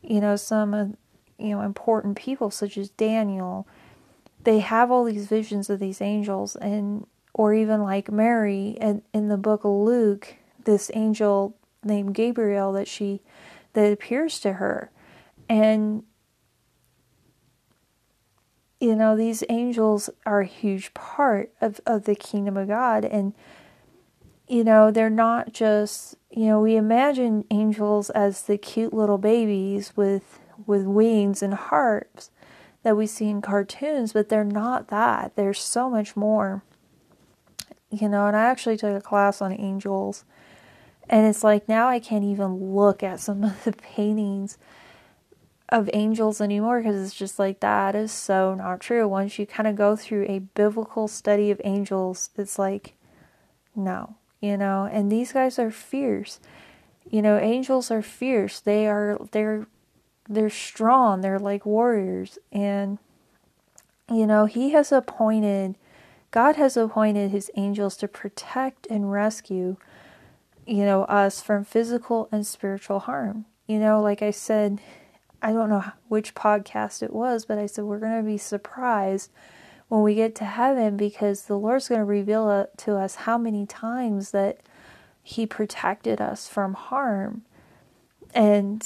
you 0.03 0.21
know, 0.21 0.35
some 0.35 0.73
of 0.73 0.95
you 1.37 1.49
know 1.49 1.61
important 1.61 2.17
people 2.17 2.51
such 2.51 2.77
as 2.77 2.89
Daniel. 2.89 3.67
They 4.43 4.59
have 4.59 4.89
all 4.89 5.03
these 5.03 5.27
visions 5.27 5.69
of 5.69 5.79
these 5.79 6.01
angels 6.01 6.55
and 6.55 7.05
or 7.33 7.53
even 7.53 7.81
like 7.81 8.11
Mary 8.11 8.77
in, 8.81 9.01
in 9.13 9.27
the 9.27 9.37
book 9.37 9.63
of 9.63 9.71
Luke, 9.71 10.35
this 10.63 10.91
angel 10.93 11.55
named 11.83 12.13
Gabriel 12.13 12.73
that 12.73 12.87
she 12.87 13.21
that 13.73 13.91
appears 13.91 14.39
to 14.41 14.53
her. 14.53 14.91
And 15.47 16.03
you 18.79 18.95
know, 18.95 19.15
these 19.15 19.43
angels 19.50 20.09
are 20.25 20.41
a 20.41 20.45
huge 20.45 20.93
part 20.93 21.51
of, 21.59 21.81
of 21.86 22.05
the 22.05 22.15
kingdom 22.15 22.55
of 22.55 22.67
God. 22.67 23.03
And, 23.03 23.33
you 24.48 24.63
know, 24.63 24.89
they're 24.89 25.09
not 25.09 25.51
just, 25.51 26.15
you 26.31 26.45
know, 26.45 26.62
we 26.62 26.75
imagine 26.75 27.43
angels 27.51 28.09
as 28.12 28.43
the 28.43 28.57
cute 28.57 28.93
little 28.93 29.17
babies 29.17 29.93
with 29.95 30.39
with 30.65 30.83
wings 30.83 31.41
and 31.41 31.53
harps 31.53 32.31
that 32.83 32.95
we 32.95 33.07
see 33.07 33.29
in 33.29 33.41
cartoons, 33.41 34.13
but 34.13 34.29
they're 34.29 34.43
not 34.43 34.89
that. 34.89 35.36
There's 35.36 35.59
so 35.59 35.89
much 35.89 36.15
more. 36.15 36.63
You 37.89 38.07
know, 38.07 38.27
and 38.27 38.36
I 38.36 38.45
actually 38.45 38.77
took 38.77 38.95
a 38.95 39.01
class 39.01 39.41
on 39.41 39.51
angels. 39.53 40.25
And 41.09 41.25
it's 41.25 41.43
like 41.43 41.67
now 41.67 41.88
I 41.88 42.00
can't 42.00 42.24
even 42.24 42.75
look 42.75 43.01
at 43.03 43.19
some 43.19 43.43
of 43.45 43.63
the 43.63 43.74
paintings 43.74 44.57
of 45.71 45.89
angels 45.93 46.41
anymore 46.41 46.81
because 46.81 47.01
it's 47.01 47.15
just 47.15 47.39
like 47.39 47.59
that 47.59 47.95
is 47.95 48.11
so 48.11 48.55
not 48.55 48.79
true. 48.79 49.07
Once 49.07 49.38
you 49.38 49.45
kind 49.45 49.67
of 49.67 49.75
go 49.75 49.95
through 49.95 50.25
a 50.27 50.39
biblical 50.39 51.07
study 51.07 51.51
of 51.51 51.61
angels, 51.63 52.31
it's 52.38 52.57
like, 52.57 52.95
no, 53.75 54.15
you 54.41 54.57
know, 54.57 54.89
and 54.91 55.11
these 55.11 55.31
guys 55.31 55.59
are 55.59 55.71
fierce. 55.71 56.39
You 57.09 57.21
know, 57.21 57.38
angels 57.38 57.91
are 57.91 58.01
fierce. 58.01 58.59
They 58.59 58.88
are, 58.88 59.19
they're, 59.31 59.67
they're 60.27 60.49
strong. 60.49 61.21
They're 61.21 61.39
like 61.39 61.65
warriors. 61.65 62.38
And, 62.51 62.97
you 64.11 64.25
know, 64.25 64.45
he 64.45 64.71
has 64.71 64.91
appointed, 64.91 65.75
God 66.31 66.55
has 66.55 66.77
appointed 66.77 67.31
his 67.31 67.51
angels 67.55 67.95
to 67.97 68.07
protect 68.07 68.88
and 68.88 69.11
rescue, 69.11 69.77
you 70.65 70.85
know, 70.85 71.03
us 71.03 71.41
from 71.41 71.63
physical 71.63 72.27
and 72.31 72.45
spiritual 72.45 72.99
harm. 72.99 73.45
You 73.67 73.79
know, 73.79 74.01
like 74.01 74.21
I 74.21 74.31
said, 74.31 74.81
I 75.41 75.53
don't 75.53 75.69
know 75.69 75.86
which 76.08 76.36
podcast 76.36 77.01
it 77.01 77.13
was, 77.13 77.46
but 77.46 77.58
I 77.58 77.65
said 77.65 77.86
we're 77.86 78.00
going 78.00 78.17
to 78.17 78.24
be 78.24 78.38
surprised 78.38 79.31
when 79.88 80.01
we 80.01 80.15
get 80.15 80.36
to 80.36 80.46
heaven 80.46 80.98
because 80.98 81.43
the 81.43 81.58
Lord's 81.58 81.88
going 81.88 82.00
to 82.00 82.05
reveal 82.05 82.48
uh, 82.48 82.65
to 82.77 82.96
us 82.96 83.15
how 83.15 83.38
many 83.38 83.65
times 83.65 84.31
that 84.31 84.60
He 85.24 85.46
protected 85.46 86.22
us 86.22 86.48
from 86.48 86.74
harm. 86.74 87.43
And 88.34 88.86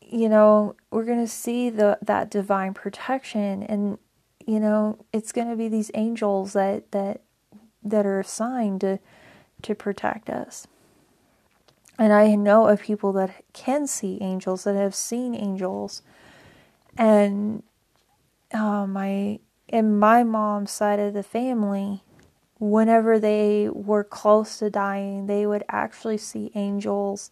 you 0.00 0.28
know, 0.28 0.76
we're 0.90 1.04
going 1.04 1.24
to 1.24 1.30
see 1.30 1.68
the 1.70 1.98
that 2.02 2.30
divine 2.30 2.74
protection 2.74 3.62
and 3.62 3.98
you 4.46 4.60
know, 4.60 5.04
it's 5.12 5.32
going 5.32 5.50
to 5.50 5.56
be 5.56 5.68
these 5.68 5.90
angels 5.94 6.52
that 6.52 6.92
that 6.92 7.22
that 7.82 8.06
are 8.06 8.20
assigned 8.20 8.80
to 8.82 8.98
to 9.62 9.74
protect 9.74 10.30
us. 10.30 10.66
And 11.98 12.12
I 12.12 12.34
know 12.34 12.66
of 12.66 12.82
people 12.82 13.12
that 13.12 13.44
can 13.52 13.86
see 13.86 14.18
angels, 14.20 14.64
that 14.64 14.76
have 14.76 14.94
seen 14.94 15.34
angels. 15.34 16.02
And 16.98 17.62
my 18.52 19.38
in 19.68 19.98
my 19.98 20.22
mom's 20.22 20.70
side 20.70 20.98
of 21.00 21.14
the 21.14 21.22
family, 21.22 22.02
whenever 22.58 23.18
they 23.18 23.68
were 23.68 24.04
close 24.04 24.58
to 24.58 24.70
dying, 24.70 25.26
they 25.26 25.46
would 25.46 25.64
actually 25.68 26.18
see 26.18 26.50
angels. 26.54 27.30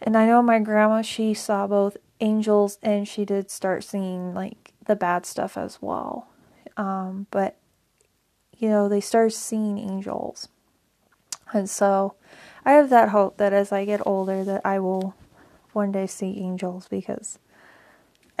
And 0.00 0.16
I 0.16 0.26
know 0.26 0.42
my 0.42 0.58
grandma, 0.58 1.02
she 1.02 1.34
saw 1.34 1.66
both 1.66 1.96
angels 2.20 2.78
and 2.82 3.06
she 3.06 3.24
did 3.24 3.50
start 3.50 3.84
seeing 3.84 4.34
like 4.34 4.72
the 4.86 4.96
bad 4.96 5.26
stuff 5.26 5.56
as 5.56 5.78
well. 5.80 6.28
Um, 6.76 7.26
but, 7.30 7.56
you 8.56 8.68
know, 8.68 8.88
they 8.88 9.00
started 9.00 9.32
seeing 9.32 9.78
angels. 9.78 10.48
And 11.52 11.68
so 11.68 12.14
I 12.64 12.72
have 12.72 12.90
that 12.90 13.10
hope 13.10 13.36
that 13.36 13.52
as 13.52 13.72
I 13.72 13.84
get 13.84 14.06
older 14.06 14.42
that 14.44 14.62
I 14.64 14.78
will 14.78 15.14
one 15.72 15.92
day 15.92 16.06
see 16.06 16.38
angels 16.38 16.88
because 16.88 17.38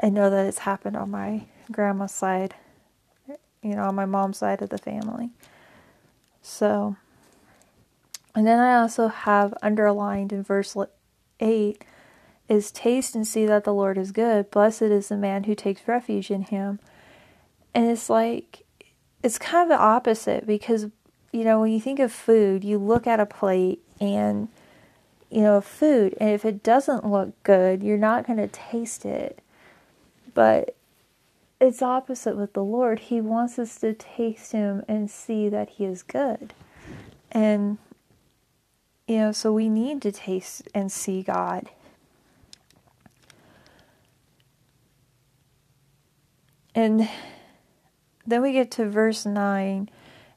I 0.02 0.08
know 0.08 0.30
that 0.30 0.46
it's 0.46 0.58
happened 0.58 0.96
on 0.96 1.10
my 1.10 1.46
grandma's 1.70 2.12
side, 2.12 2.54
you 3.62 3.74
know, 3.74 3.84
on 3.84 3.94
my 3.94 4.06
mom's 4.06 4.38
side 4.38 4.62
of 4.62 4.70
the 4.70 4.78
family. 4.78 5.30
So, 6.42 6.96
and 8.34 8.46
then 8.46 8.58
I 8.58 8.80
also 8.80 9.08
have 9.08 9.54
underlined 9.62 10.32
in 10.32 10.42
verse 10.42 10.76
8 11.40 11.84
is 12.48 12.70
taste 12.70 13.14
and 13.14 13.26
see 13.26 13.46
that 13.46 13.64
the 13.64 13.72
Lord 13.72 13.96
is 13.96 14.12
good. 14.12 14.50
Blessed 14.50 14.82
is 14.82 15.08
the 15.08 15.16
man 15.16 15.44
who 15.44 15.54
takes 15.54 15.88
refuge 15.88 16.30
in 16.30 16.42
him. 16.42 16.80
And 17.74 17.86
it's 17.86 18.10
like, 18.10 18.62
it's 19.22 19.38
kind 19.38 19.70
of 19.70 19.76
the 19.76 19.82
opposite 19.82 20.46
because, 20.46 20.86
you 21.32 21.44
know, 21.44 21.60
when 21.60 21.72
you 21.72 21.80
think 21.80 21.98
of 21.98 22.12
food, 22.12 22.62
you 22.62 22.78
look 22.78 23.06
at 23.06 23.20
a 23.20 23.26
plate 23.26 23.83
and 24.00 24.48
you 25.30 25.40
know 25.40 25.60
food 25.60 26.16
and 26.20 26.30
if 26.30 26.44
it 26.44 26.62
doesn't 26.62 27.06
look 27.06 27.30
good 27.42 27.82
you're 27.82 27.96
not 27.98 28.26
going 28.26 28.38
to 28.38 28.48
taste 28.48 29.04
it. 29.04 29.40
But 30.32 30.74
it's 31.60 31.82
opposite 31.82 32.36
with 32.36 32.52
the 32.52 32.64
lord. 32.64 32.98
He 32.98 33.20
wants 33.20 33.58
us 33.58 33.76
to 33.80 33.94
taste 33.94 34.52
him 34.52 34.82
and 34.88 35.10
see 35.10 35.48
that 35.48 35.70
he 35.70 35.84
is 35.84 36.02
good. 36.02 36.52
And 37.32 37.78
you 39.06 39.18
know 39.18 39.32
so 39.32 39.52
we 39.52 39.68
need 39.68 40.02
to 40.02 40.12
taste 40.12 40.68
and 40.74 40.90
see 40.90 41.22
god. 41.22 41.70
And 46.74 47.08
then 48.26 48.42
we 48.42 48.52
get 48.52 48.70
to 48.72 48.88
verse 48.88 49.24
9 49.24 49.88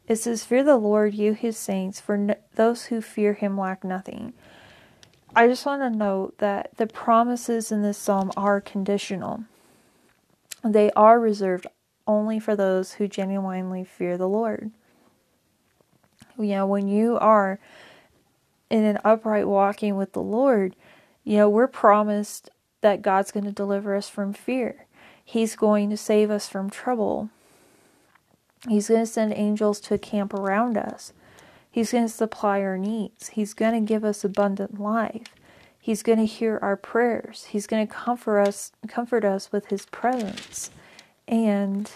it 0.08 0.18
says, 0.18 0.44
Fear 0.44 0.64
the 0.64 0.78
Lord, 0.78 1.14
you 1.14 1.34
his 1.34 1.58
saints, 1.58 2.00
for 2.00 2.18
no- 2.18 2.36
those 2.56 2.86
who 2.86 3.02
fear 3.02 3.34
him 3.34 3.58
lack 3.58 3.84
nothing. 3.84 4.34
I 5.36 5.48
just 5.48 5.66
want 5.66 5.82
to 5.82 5.90
note 5.90 6.38
that 6.40 6.72
the 6.78 6.88
promises 6.88 7.72
in 7.72 7.82
this 7.82 7.98
psalm 7.98 8.32
are 8.38 8.62
conditional. 8.62 9.44
They 10.64 10.90
are 10.92 11.20
reserved 11.20 11.68
only 12.08 12.40
for 12.40 12.56
those 12.56 12.94
who 12.94 13.08
genuinely 13.08 13.84
fear 13.84 14.18
the 14.18 14.30
Lord. 14.30 14.72
You 16.40 16.48
know, 16.48 16.68
when 16.68 16.88
you 16.88 17.18
are 17.18 17.60
in 18.70 18.84
an 18.84 19.00
upright 19.04 19.48
walking 19.48 19.96
with 19.96 20.14
the 20.14 20.22
Lord, 20.22 20.76
you 21.24 21.38
know, 21.38 21.50
we're 21.50 21.68
promised 21.68 22.50
that 22.82 23.02
God's 23.02 23.32
going 23.32 23.46
to 23.46 23.52
deliver 23.52 23.96
us 23.96 24.08
from 24.08 24.34
fear. 24.34 24.86
He's 25.24 25.56
going 25.56 25.90
to 25.90 25.98
save 25.98 26.32
us 26.32 26.48
from 26.48 26.70
trouble. 26.70 27.30
He's 28.68 28.90
going 28.90 29.02
to 29.02 29.06
send 29.06 29.34
angels 29.34 29.80
to 29.82 29.98
camp 29.98 30.34
around 30.34 30.78
us. 30.78 31.14
He's 31.70 31.92
going 31.92 32.06
to 32.06 32.10
supply 32.10 32.62
our 32.62 32.78
needs. 32.78 33.30
He's 33.30 33.54
going 33.54 33.74
to 33.74 33.88
give 33.88 34.04
us 34.04 34.24
abundant 34.24 34.80
life. 34.80 35.36
He's 35.80 36.04
going 36.04 36.18
to 36.18 36.26
hear 36.26 36.60
our 36.62 36.76
prayers. 36.76 37.46
He's 37.50 37.68
going 37.68 37.86
to 37.86 37.94
comfort 37.94 38.40
us 38.40 38.72
comfort 38.88 39.24
us 39.24 39.52
with 39.52 39.68
his 39.68 39.86
presence 39.86 40.72
and 41.28 41.90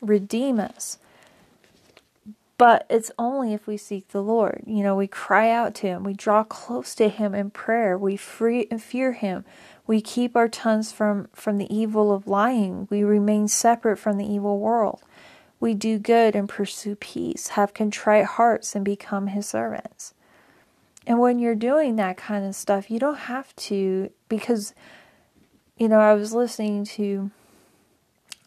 redeem 0.00 0.60
us. 0.60 0.98
But 2.56 2.86
it's 2.88 3.10
only 3.18 3.52
if 3.52 3.66
we 3.66 3.76
seek 3.76 4.08
the 4.08 4.22
Lord. 4.22 4.62
You 4.66 4.84
know, 4.84 4.94
we 4.94 5.08
cry 5.08 5.50
out 5.50 5.74
to 5.76 5.88
him, 5.88 6.04
we 6.04 6.12
draw 6.12 6.44
close 6.44 6.94
to 6.96 7.08
him 7.08 7.34
in 7.34 7.50
prayer, 7.50 7.98
we 7.98 8.16
free 8.16 8.66
fear 8.66 9.12
him. 9.12 9.44
We 9.86 10.00
keep 10.00 10.34
our 10.34 10.48
tongues 10.48 10.92
from, 10.92 11.28
from 11.32 11.58
the 11.58 11.74
evil 11.74 12.12
of 12.12 12.26
lying. 12.26 12.88
We 12.90 13.02
remain 13.02 13.48
separate 13.48 13.98
from 13.98 14.16
the 14.16 14.26
evil 14.26 14.58
world. 14.58 15.02
We 15.60 15.74
do 15.74 15.98
good 15.98 16.34
and 16.34 16.48
pursue 16.48 16.96
peace, 16.96 17.48
have 17.48 17.74
contrite 17.74 18.24
hearts, 18.24 18.74
and 18.74 18.84
become 18.84 19.28
his 19.28 19.46
servants. 19.46 20.14
And 21.06 21.18
when 21.18 21.38
you're 21.38 21.54
doing 21.54 21.96
that 21.96 22.16
kind 22.16 22.46
of 22.46 22.54
stuff, 22.54 22.90
you 22.90 22.98
don't 22.98 23.18
have 23.18 23.54
to, 23.56 24.10
because, 24.28 24.74
you 25.76 25.88
know, 25.88 26.00
I 26.00 26.14
was 26.14 26.32
listening 26.32 26.84
to 26.84 27.30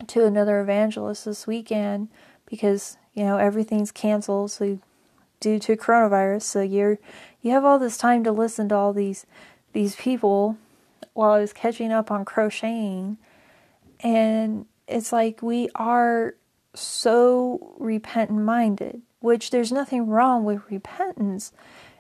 to 0.06 0.26
another 0.26 0.62
evangelist 0.62 1.26
this 1.26 1.48
weekend 1.48 2.10
because 2.46 2.98
you 3.14 3.24
know 3.24 3.38
everything's 3.38 3.92
canceled 3.92 4.52
so 4.52 4.80
due 5.40 5.58
to 5.58 5.76
coronavirus 5.76 6.44
so 6.44 6.62
you're 6.62 7.00
you 7.42 7.52
have 7.52 7.66
all 7.66 7.80
this 7.80 7.98
time 7.98 8.24
to 8.24 8.32
listen 8.32 8.70
to 8.70 8.76
all 8.76 8.94
these 8.94 9.26
these 9.74 9.96
people 9.96 10.58
while 11.18 11.32
I 11.32 11.40
was 11.40 11.52
catching 11.52 11.92
up 11.92 12.12
on 12.12 12.24
crocheting. 12.26 13.18
And 14.02 14.68
it's 14.88 15.12
like 15.12 15.42
we 15.42 15.70
are 15.74 16.36
so 16.76 17.76
repentant 17.80 18.44
minded, 18.44 19.02
which 19.20 19.50
there's 19.50 19.72
nothing 19.72 20.08
wrong 20.08 20.44
with 20.44 20.62
repentance 20.70 21.52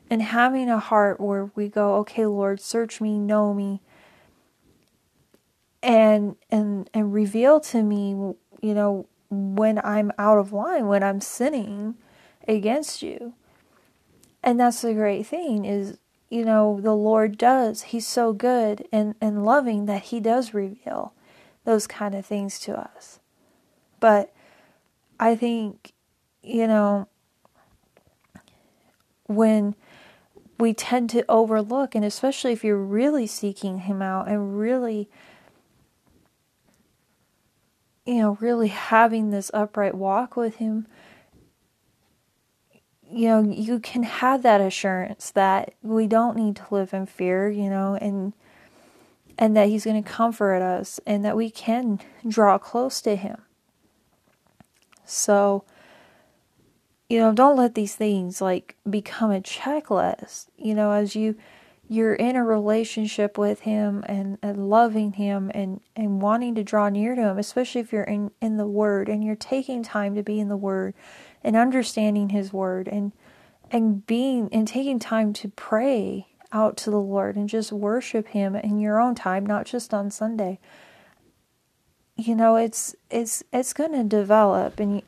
and 0.09 0.21
having 0.21 0.69
a 0.69 0.79
heart 0.79 1.19
where 1.19 1.49
we 1.55 1.67
go, 1.67 1.95
okay, 1.95 2.27
Lord, 2.27 2.61
search 2.61 3.01
me, 3.01 3.17
know 3.17 3.53
me, 3.53 3.81
and 5.81 6.35
and 6.49 6.89
and 6.93 7.11
reveal 7.11 7.59
to 7.61 7.81
me, 7.83 8.09
you 8.61 8.73
know, 8.73 9.07
when 9.29 9.79
I'm 9.83 10.11
out 10.17 10.37
of 10.37 10.53
line, 10.53 10.87
when 10.87 11.03
I'm 11.03 11.21
sinning 11.21 11.95
against 12.47 13.01
you. 13.01 13.33
And 14.43 14.59
that's 14.59 14.81
the 14.81 14.93
great 14.93 15.25
thing 15.25 15.65
is 15.65 15.97
you 16.29 16.43
know, 16.43 16.79
the 16.81 16.95
Lord 16.95 17.37
does. 17.37 17.83
He's 17.83 18.07
so 18.07 18.33
good 18.33 18.87
and, 18.91 19.15
and 19.21 19.45
loving 19.45 19.85
that 19.85 20.03
He 20.03 20.19
does 20.19 20.53
reveal 20.53 21.13
those 21.63 21.87
kind 21.87 22.15
of 22.15 22.25
things 22.25 22.59
to 22.61 22.77
us. 22.77 23.19
But 23.99 24.33
I 25.19 25.35
think, 25.35 25.93
you 26.43 26.67
know, 26.67 27.07
when 29.25 29.75
we 30.59 30.73
tend 30.73 31.09
to 31.11 31.25
overlook, 31.29 31.95
and 31.95 32.03
especially 32.03 32.51
if 32.51 32.63
you're 32.63 32.77
really 32.77 33.27
seeking 33.27 33.79
Him 33.79 34.01
out 34.01 34.27
and 34.27 34.57
really, 34.59 35.09
you 38.05 38.15
know, 38.15 38.37
really 38.39 38.69
having 38.69 39.29
this 39.29 39.51
upright 39.53 39.95
walk 39.95 40.35
with 40.35 40.55
Him, 40.55 40.87
you 43.09 43.27
know, 43.27 43.41
you 43.41 43.79
can 43.79 44.03
have 44.03 44.43
that 44.43 44.61
assurance 44.61 45.31
that 45.31 45.73
we 45.81 46.07
don't 46.07 46.35
need 46.35 46.55
to 46.57 46.63
live 46.71 46.93
in 46.93 47.05
fear, 47.05 47.49
you 47.49 47.69
know, 47.69 47.95
and 47.95 48.33
and 49.37 49.55
that 49.55 49.69
he's 49.69 49.85
going 49.85 50.01
to 50.01 50.09
comfort 50.09 50.61
us 50.61 50.99
and 51.05 51.23
that 51.23 51.37
we 51.37 51.49
can 51.49 51.99
draw 52.27 52.57
close 52.57 53.01
to 53.01 53.15
him. 53.15 53.37
So, 55.05 55.63
you 57.07 57.19
know, 57.19 57.33
don't 57.33 57.55
let 57.55 57.75
these 57.75 57.95
things 57.95 58.41
like 58.41 58.75
become 58.89 59.31
a 59.31 59.39
checklist. 59.39 60.47
You 60.57 60.73
know, 60.73 60.91
as 60.91 61.15
you 61.15 61.35
you're 61.89 62.15
in 62.15 62.35
a 62.35 62.43
relationship 62.43 63.37
with 63.37 63.61
him 63.61 64.03
and, 64.07 64.37
and 64.41 64.69
loving 64.69 65.13
him 65.13 65.49
and, 65.53 65.79
and 65.95 66.21
wanting 66.21 66.55
to 66.55 66.63
draw 66.63 66.89
near 66.89 67.15
to 67.15 67.21
him, 67.21 67.37
especially 67.37 67.79
if 67.79 67.93
you're 67.93 68.03
in, 68.03 68.31
in 68.41 68.57
the 68.57 68.67
word 68.67 69.07
and 69.07 69.23
you're 69.23 69.35
taking 69.35 69.83
time 69.83 70.13
to 70.15 70.23
be 70.23 70.39
in 70.39 70.49
the 70.49 70.57
word 70.57 70.93
and 71.43 71.55
understanding 71.55 72.29
his 72.29 72.51
word 72.51 72.87
and 72.87 73.11
and 73.71 74.05
being 74.07 74.49
and 74.51 74.67
taking 74.67 74.99
time 74.99 75.33
to 75.33 75.49
pray 75.49 76.27
out 76.51 76.77
to 76.77 76.89
the 76.89 76.99
Lord 76.99 77.35
and 77.35 77.49
just 77.49 77.71
worship 77.71 78.29
him 78.29 78.55
in 78.55 78.79
your 78.79 78.99
own 78.99 79.15
time, 79.15 79.45
not 79.45 79.65
just 79.65 79.93
on 79.93 80.09
Sunday. 80.09 80.59
You 82.15 82.35
know, 82.35 82.55
it's 82.55 82.95
it's 83.09 83.43
it's 83.51 83.73
going 83.73 83.91
to 83.91 84.03
develop 84.03 84.79
and 84.79 85.01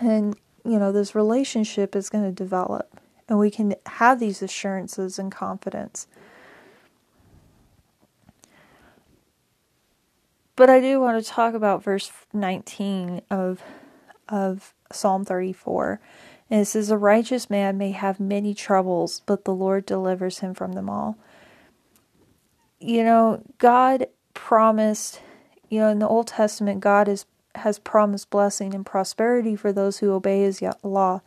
and 0.00 0.36
you 0.64 0.78
know, 0.78 0.90
this 0.90 1.14
relationship 1.14 1.94
is 1.94 2.08
going 2.08 2.24
to 2.24 2.32
develop 2.32 3.00
and 3.28 3.38
we 3.38 3.50
can 3.50 3.74
have 3.86 4.18
these 4.18 4.42
assurances 4.42 5.18
and 5.18 5.30
confidence. 5.30 6.06
But 10.54 10.70
I 10.70 10.80
do 10.80 11.00
want 11.00 11.22
to 11.22 11.30
talk 11.30 11.54
about 11.54 11.84
verse 11.84 12.10
19 12.32 13.20
of 13.30 13.62
of 14.28 14.74
Psalm 14.92 15.24
34. 15.24 16.00
And 16.50 16.60
it 16.60 16.66
says, 16.66 16.90
A 16.90 16.98
righteous 16.98 17.50
man 17.50 17.76
may 17.76 17.90
have 17.90 18.20
many 18.20 18.54
troubles, 18.54 19.22
but 19.26 19.44
the 19.44 19.54
Lord 19.54 19.86
delivers 19.86 20.38
him 20.38 20.54
from 20.54 20.72
them 20.72 20.88
all. 20.88 21.18
You 22.78 23.04
know, 23.04 23.42
God 23.58 24.06
promised, 24.34 25.20
you 25.68 25.80
know, 25.80 25.88
in 25.88 25.98
the 25.98 26.08
Old 26.08 26.28
Testament, 26.28 26.80
God 26.80 27.08
is, 27.08 27.24
has 27.56 27.78
promised 27.78 28.30
blessing 28.30 28.74
and 28.74 28.86
prosperity 28.86 29.56
for 29.56 29.72
those 29.72 29.98
who 29.98 30.12
obey 30.12 30.42
his 30.42 30.62
law. 30.82 31.22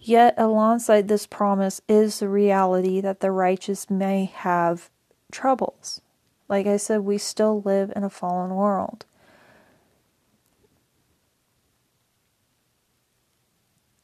Yet, 0.00 0.34
alongside 0.38 1.08
this 1.08 1.26
promise 1.26 1.80
is 1.88 2.20
the 2.20 2.28
reality 2.28 3.00
that 3.00 3.20
the 3.20 3.32
righteous 3.32 3.90
may 3.90 4.26
have 4.26 4.88
troubles. 5.32 6.00
Like 6.48 6.66
I 6.66 6.76
said, 6.76 7.00
we 7.00 7.18
still 7.18 7.60
live 7.62 7.92
in 7.94 8.04
a 8.04 8.10
fallen 8.10 8.54
world. 8.54 9.04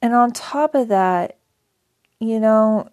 And 0.05 0.13
on 0.13 0.33
top 0.33 0.75
of 0.75 0.89
that, 0.89 1.39
you 2.21 2.39
know, 2.39 2.91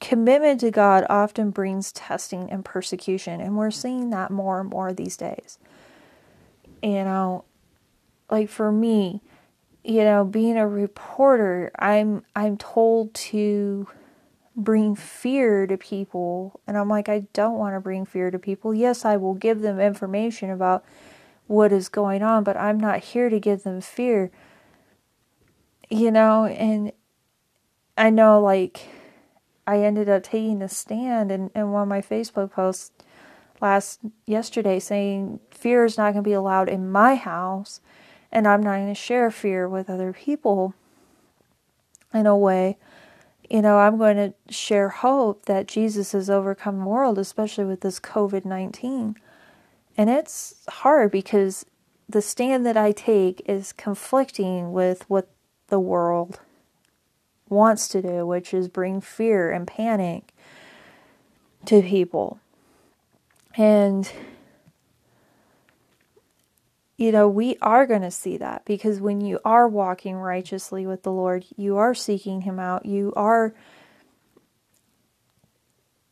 commitment 0.00 0.60
to 0.60 0.70
God 0.70 1.06
often 1.08 1.48
brings 1.48 1.92
testing 1.92 2.50
and 2.50 2.62
persecution, 2.62 3.40
and 3.40 3.56
we're 3.56 3.70
seeing 3.70 4.10
that 4.10 4.30
more 4.30 4.60
and 4.60 4.68
more 4.68 4.92
these 4.92 5.16
days. 5.16 5.58
You 6.82 7.04
know, 7.04 7.44
like 8.30 8.50
for 8.50 8.70
me, 8.70 9.22
you 9.82 10.04
know, 10.04 10.26
being 10.26 10.58
a 10.58 10.68
reporter, 10.68 11.70
I'm 11.78 12.22
I'm 12.36 12.58
told 12.58 13.14
to 13.14 13.88
bring 14.54 14.94
fear 14.94 15.66
to 15.66 15.78
people, 15.78 16.60
and 16.66 16.76
I'm 16.76 16.90
like 16.90 17.08
I 17.08 17.20
don't 17.32 17.56
want 17.56 17.76
to 17.76 17.80
bring 17.80 18.04
fear 18.04 18.30
to 18.30 18.38
people. 18.38 18.74
Yes, 18.74 19.06
I 19.06 19.16
will 19.16 19.32
give 19.32 19.62
them 19.62 19.80
information 19.80 20.50
about 20.50 20.84
what 21.46 21.72
is 21.72 21.88
going 21.88 22.22
on, 22.22 22.44
but 22.44 22.58
I'm 22.58 22.78
not 22.78 22.98
here 22.98 23.30
to 23.30 23.40
give 23.40 23.62
them 23.62 23.80
fear 23.80 24.30
you 25.88 26.10
know, 26.10 26.46
and 26.46 26.92
I 27.96 28.10
know 28.10 28.40
like 28.40 28.88
I 29.66 29.78
ended 29.78 30.08
up 30.08 30.22
taking 30.22 30.62
a 30.62 30.68
stand 30.68 31.30
in, 31.32 31.50
in 31.54 31.72
one 31.72 31.82
of 31.82 31.88
my 31.88 32.00
Facebook 32.00 32.52
posts 32.52 32.90
last 33.60 34.00
yesterday 34.26 34.78
saying 34.78 35.40
fear 35.50 35.84
is 35.84 35.96
not 35.96 36.12
going 36.12 36.22
to 36.22 36.28
be 36.28 36.34
allowed 36.34 36.68
in 36.68 36.90
my 36.90 37.14
house 37.14 37.80
and 38.30 38.46
I'm 38.46 38.62
not 38.62 38.76
going 38.76 38.88
to 38.88 38.94
share 38.94 39.30
fear 39.30 39.68
with 39.68 39.88
other 39.88 40.12
people 40.12 40.74
in 42.12 42.26
a 42.26 42.36
way. 42.36 42.76
You 43.48 43.62
know, 43.62 43.78
I'm 43.78 43.96
going 43.96 44.16
to 44.16 44.52
share 44.52 44.88
hope 44.88 45.46
that 45.46 45.68
Jesus 45.68 46.12
has 46.12 46.28
overcome 46.28 46.80
the 46.80 46.86
world, 46.86 47.18
especially 47.18 47.64
with 47.64 47.80
this 47.80 48.00
COVID 48.00 48.44
19. 48.44 49.16
And 49.96 50.10
it's 50.10 50.56
hard 50.68 51.10
because 51.10 51.64
the 52.08 52.20
stand 52.20 52.66
that 52.66 52.76
I 52.76 52.92
take 52.92 53.42
is 53.46 53.72
conflicting 53.72 54.72
with 54.72 55.08
what 55.08 55.28
the 55.68 55.80
world 55.80 56.40
wants 57.48 57.88
to 57.88 58.02
do, 58.02 58.26
which 58.26 58.52
is 58.52 58.68
bring 58.68 59.00
fear 59.00 59.50
and 59.50 59.66
panic 59.66 60.32
to 61.66 61.82
people. 61.82 62.40
And, 63.56 64.10
you 66.96 67.12
know, 67.12 67.28
we 67.28 67.56
are 67.62 67.86
going 67.86 68.02
to 68.02 68.10
see 68.10 68.36
that 68.36 68.64
because 68.64 69.00
when 69.00 69.20
you 69.20 69.40
are 69.44 69.68
walking 69.68 70.16
righteously 70.16 70.86
with 70.86 71.02
the 71.02 71.12
Lord, 71.12 71.44
you 71.56 71.76
are 71.76 71.94
seeking 71.94 72.42
Him 72.42 72.58
out, 72.58 72.86
you 72.86 73.12
are, 73.16 73.54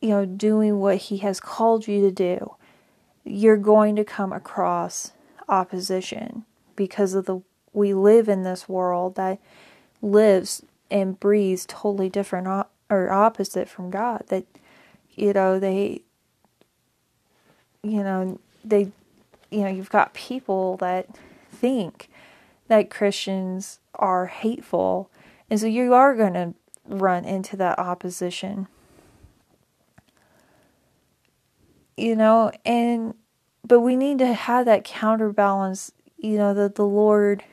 you 0.01 0.09
know, 0.09 0.25
doing 0.25 0.79
what 0.79 0.97
He 0.97 1.17
has 1.17 1.39
called 1.39 1.87
you 1.87 2.01
to 2.01 2.11
do, 2.11 2.55
you're 3.23 3.57
going 3.57 3.95
to 3.95 4.03
come 4.03 4.31
across 4.33 5.11
opposition 5.47 6.45
because 6.75 7.13
of 7.13 7.25
the 7.25 7.41
we 7.75 7.93
live 7.93 8.29
in 8.29 8.43
this 8.43 8.69
world 8.69 9.15
that 9.15 9.39
lives 10.01 10.63
and 10.89 11.19
breathes 11.19 11.65
totally 11.67 12.09
different 12.09 12.47
or 12.89 13.11
opposite 13.11 13.67
from 13.67 13.89
God. 13.89 14.23
That 14.27 14.45
you 15.11 15.33
know 15.33 15.59
they, 15.59 16.01
you 17.83 18.03
know 18.03 18.39
they, 18.63 18.91
you 19.49 19.61
know 19.61 19.67
you've 19.67 19.89
got 19.89 20.13
people 20.13 20.77
that 20.77 21.07
think 21.51 22.09
that 22.67 22.89
Christians 22.89 23.79
are 23.95 24.27
hateful, 24.27 25.09
and 25.49 25.59
so 25.59 25.67
you 25.67 25.93
are 25.93 26.15
going 26.15 26.33
to 26.33 26.53
run 26.87 27.25
into 27.25 27.57
that 27.57 27.77
opposition. 27.79 28.67
You 31.97 32.15
know, 32.15 32.51
and 32.65 33.15
but 33.65 33.79
we 33.79 33.95
need 33.95 34.19
to 34.19 34.33
have 34.33 34.65
that 34.65 34.83
counterbalance. 34.83 35.91
You 36.17 36.37
know 36.37 36.53
that 36.53 36.75
the 36.75 36.85
Lord 36.85 37.43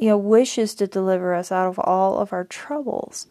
you 0.00 0.08
know, 0.08 0.16
wishes 0.16 0.74
to 0.74 0.86
deliver 0.86 1.34
us 1.34 1.52
out 1.52 1.68
of 1.68 1.78
all 1.78 2.18
of 2.18 2.32
our 2.32 2.42
troubles. 2.42 3.26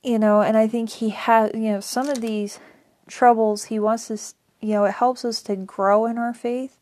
You 0.00 0.20
know, 0.20 0.40
and 0.40 0.56
I 0.56 0.68
think 0.68 0.90
he 0.90 1.08
has, 1.08 1.50
you 1.52 1.72
know, 1.72 1.80
some 1.80 2.08
of 2.08 2.20
these 2.20 2.60
troubles, 3.08 3.64
he 3.64 3.80
wants 3.80 4.08
us, 4.08 4.36
you 4.60 4.74
know, 4.74 4.84
it 4.84 4.92
helps 4.92 5.24
us 5.24 5.42
to 5.42 5.56
grow 5.56 6.06
in 6.06 6.16
our 6.16 6.32
faith. 6.32 6.78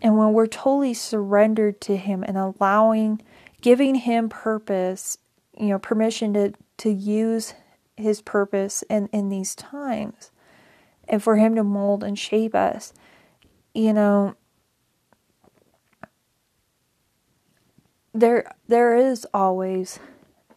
And 0.00 0.16
when 0.16 0.32
we're 0.32 0.46
totally 0.46 0.94
surrendered 0.94 1.82
to 1.82 1.98
him 1.98 2.24
and 2.26 2.38
allowing, 2.38 3.20
giving 3.60 3.96
him 3.96 4.30
purpose, 4.30 5.18
you 5.58 5.66
know, 5.66 5.78
permission 5.78 6.32
to, 6.32 6.54
to 6.78 6.90
use 6.90 7.52
his 7.98 8.22
purpose 8.22 8.82
in, 8.88 9.08
in 9.08 9.28
these 9.28 9.54
times 9.54 10.30
and 11.06 11.22
for 11.22 11.36
him 11.36 11.54
to 11.56 11.62
mold 11.62 12.02
and 12.02 12.18
shape 12.18 12.54
us 12.54 12.94
you 13.74 13.92
know, 13.92 14.34
there 18.12 18.52
there 18.68 18.96
is 18.96 19.26
always 19.32 19.98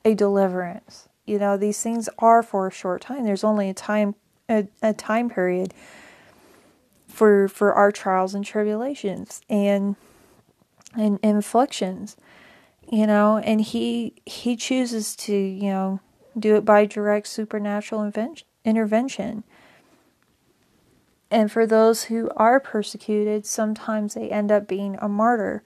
a 0.04 0.13
deliverance. 0.13 1.08
You 1.26 1.39
know, 1.39 1.56
these 1.58 1.82
things 1.82 2.10
are 2.19 2.43
for 2.43 2.67
a 2.67 2.71
short 2.71 3.02
time. 3.02 3.23
There's 3.23 3.43
only 3.43 3.69
a 3.69 3.73
time 3.73 4.15
a, 4.49 4.67
a 4.82 4.93
time 4.93 5.30
period 5.30 5.73
for 7.08 7.47
for 7.47 7.73
our 7.73 7.91
trials 7.91 8.34
and 8.34 8.43
tribulations 8.43 9.41
and 9.49 9.95
and 10.95 11.19
inflictions. 11.23 12.17
You 12.91 13.08
know, 13.08 13.38
and 13.38 13.62
he 13.62 14.15
he 14.26 14.56
chooses 14.56 15.15
to, 15.17 15.34
you 15.34 15.69
know, 15.69 15.99
do 16.38 16.56
it 16.56 16.65
by 16.65 16.86
direct 16.86 17.28
supernatural 17.28 18.12
intervention. 18.65 19.43
And 21.34 21.52
for 21.52 21.65
those 21.65 22.04
who 22.04 22.30
are 22.36 22.60
persecuted, 22.60 23.48
sometimes 23.48 24.13
they 24.13 24.30
end 24.30 24.52
up 24.52 24.67
being 24.67 25.00
a 25.02 25.10
martyr, 25.10 25.63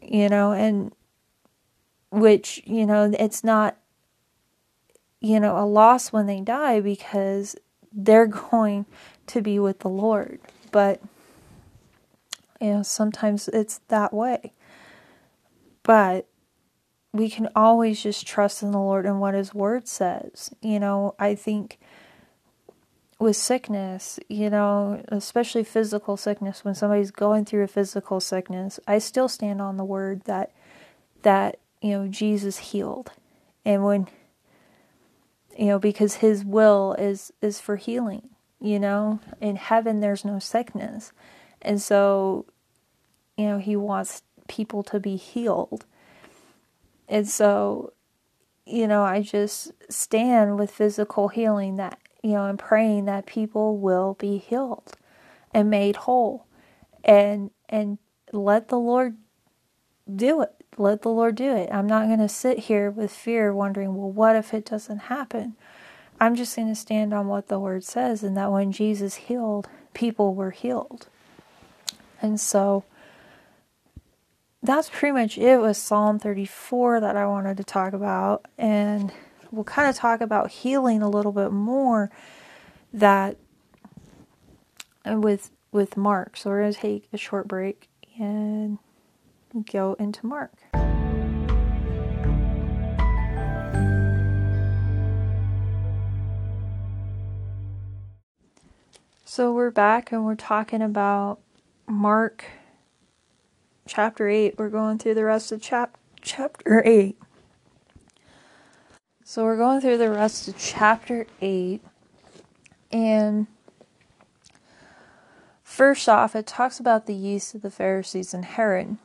you 0.00 0.28
know, 0.28 0.52
and 0.52 0.94
which, 2.12 2.62
you 2.66 2.86
know, 2.86 3.12
it's 3.18 3.42
not, 3.42 3.76
you 5.20 5.40
know, 5.40 5.58
a 5.58 5.66
loss 5.66 6.12
when 6.12 6.26
they 6.26 6.40
die 6.40 6.78
because 6.78 7.56
they're 7.92 8.26
going 8.50 8.86
to 9.26 9.42
be 9.42 9.58
with 9.58 9.80
the 9.80 9.88
Lord. 9.88 10.38
But 10.70 11.02
you 12.60 12.74
know, 12.74 12.82
sometimes 12.84 13.48
it's 13.48 13.80
that 13.88 14.14
way. 14.14 14.52
But 15.82 16.28
we 17.12 17.28
can 17.28 17.48
always 17.56 18.00
just 18.00 18.24
trust 18.24 18.62
in 18.62 18.70
the 18.70 18.78
Lord 18.78 19.04
and 19.04 19.20
what 19.20 19.34
His 19.34 19.52
Word 19.52 19.88
says. 19.88 20.54
You 20.62 20.78
know, 20.78 21.16
I 21.18 21.34
think 21.34 21.80
with 23.20 23.36
sickness, 23.36 24.18
you 24.28 24.48
know, 24.48 25.04
especially 25.08 25.62
physical 25.62 26.16
sickness, 26.16 26.64
when 26.64 26.74
somebody's 26.74 27.10
going 27.10 27.44
through 27.44 27.62
a 27.62 27.68
physical 27.68 28.18
sickness, 28.18 28.80
I 28.88 28.98
still 28.98 29.28
stand 29.28 29.60
on 29.60 29.76
the 29.76 29.84
Word 29.84 30.22
that 30.24 30.50
that 31.22 31.58
you 31.82 31.90
know 31.90 32.08
Jesus 32.08 32.58
healed, 32.58 33.12
and 33.64 33.84
when 33.84 34.08
you 35.56 35.66
know 35.66 35.78
because 35.78 36.16
His 36.16 36.44
will 36.44 36.94
is 36.98 37.32
is 37.40 37.60
for 37.60 37.76
healing. 37.76 38.30
You 38.58 38.80
know, 38.80 39.20
in 39.40 39.56
heaven 39.56 40.00
there's 40.00 40.24
no 40.24 40.38
sickness, 40.38 41.12
and 41.60 41.80
so 41.80 42.46
you 43.36 43.44
know 43.44 43.58
He 43.58 43.76
wants 43.76 44.22
people 44.48 44.82
to 44.84 44.98
be 44.98 45.16
healed. 45.16 45.84
And 47.08 47.28
so, 47.28 47.92
you 48.66 48.86
know, 48.86 49.02
I 49.02 49.22
just 49.22 49.72
stand 49.90 50.58
with 50.58 50.70
physical 50.70 51.28
healing 51.28 51.76
that, 51.76 51.98
you 52.22 52.32
know, 52.32 52.46
and 52.46 52.58
praying 52.58 53.06
that 53.06 53.26
people 53.26 53.78
will 53.78 54.14
be 54.14 54.38
healed 54.38 54.92
and 55.52 55.70
made 55.70 55.96
whole. 55.96 56.46
And 57.04 57.50
and 57.68 57.98
let 58.32 58.68
the 58.68 58.78
Lord 58.78 59.16
do 60.14 60.42
it. 60.42 60.54
Let 60.76 61.02
the 61.02 61.10
Lord 61.10 61.34
do 61.34 61.54
it. 61.54 61.68
I'm 61.72 61.86
not 61.86 62.06
going 62.06 62.20
to 62.20 62.28
sit 62.28 62.58
here 62.60 62.90
with 62.90 63.12
fear 63.12 63.52
wondering, 63.52 63.96
well, 63.96 64.10
what 64.10 64.36
if 64.36 64.54
it 64.54 64.64
doesn't 64.64 64.98
happen? 64.98 65.56
I'm 66.20 66.34
just 66.34 66.56
going 66.56 66.68
to 66.68 66.74
stand 66.74 67.14
on 67.14 67.28
what 67.28 67.48
the 67.48 67.58
word 67.58 67.84
says 67.84 68.22
and 68.22 68.36
that 68.36 68.52
when 68.52 68.72
Jesus 68.72 69.14
healed, 69.14 69.68
people 69.94 70.34
were 70.34 70.50
healed. 70.50 71.08
And 72.20 72.38
so 72.38 72.84
that's 74.62 74.90
pretty 74.90 75.12
much 75.12 75.38
it 75.38 75.60
with 75.60 75.76
Psalm 75.76 76.18
34 76.18 77.00
that 77.00 77.16
I 77.16 77.26
wanted 77.26 77.56
to 77.56 77.64
talk 77.64 77.94
about. 77.94 78.46
And 78.58 79.12
we'll 79.50 79.64
kind 79.64 79.88
of 79.88 79.96
talk 79.96 80.20
about 80.20 80.50
healing 80.50 81.02
a 81.02 81.08
little 81.08 81.32
bit 81.32 81.52
more 81.52 82.10
that 82.92 83.36
uh, 85.08 85.18
with 85.18 85.50
with 85.72 85.96
Mark. 85.96 86.36
So 86.36 86.50
we're 86.50 86.62
going 86.62 86.74
to 86.74 86.80
take 86.80 87.08
a 87.12 87.16
short 87.16 87.46
break 87.46 87.88
and 88.18 88.78
go 89.72 89.94
into 89.98 90.26
Mark. 90.26 90.52
So 99.24 99.52
we're 99.52 99.70
back 99.70 100.10
and 100.10 100.24
we're 100.24 100.34
talking 100.34 100.82
about 100.82 101.38
Mark 101.86 102.44
chapter 103.86 104.28
8. 104.28 104.58
We're 104.58 104.68
going 104.68 104.98
through 104.98 105.14
the 105.14 105.24
rest 105.24 105.52
of 105.52 105.62
chap- 105.62 105.96
chapter 106.20 106.82
8. 106.84 107.16
So 109.30 109.44
we're 109.44 109.56
going 109.56 109.80
through 109.80 109.98
the 109.98 110.10
rest 110.10 110.48
of 110.48 110.58
chapter 110.58 111.24
8. 111.40 111.80
And 112.90 113.46
first 115.62 116.08
off, 116.08 116.34
it 116.34 116.48
talks 116.48 116.80
about 116.80 117.06
the 117.06 117.14
yeast 117.14 117.54
of 117.54 117.62
the 117.62 117.70
Pharisees 117.70 118.34
and 118.34 118.44
Herod. 118.44 118.96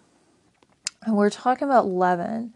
And 1.05 1.15
we're 1.15 1.29
talking 1.29 1.67
about 1.67 1.85
leaven. 1.85 2.53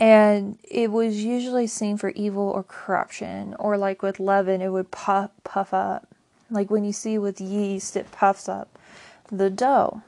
And 0.00 0.58
it 0.64 0.90
was 0.90 1.22
usually 1.22 1.66
seen 1.66 1.98
for 1.98 2.12
evil 2.16 2.44
or 2.48 2.62
corruption. 2.62 3.54
Or 3.58 3.76
like 3.76 4.00
with 4.00 4.18
leaven, 4.18 4.62
it 4.62 4.70
would 4.70 4.90
puff, 4.90 5.32
puff 5.44 5.74
up. 5.74 6.08
Like 6.50 6.70
when 6.70 6.82
you 6.82 6.94
see 6.94 7.18
with 7.18 7.42
yeast, 7.42 7.94
it 7.94 8.10
puffs 8.10 8.48
up 8.48 8.78
the 9.30 9.50
dough 9.50 10.00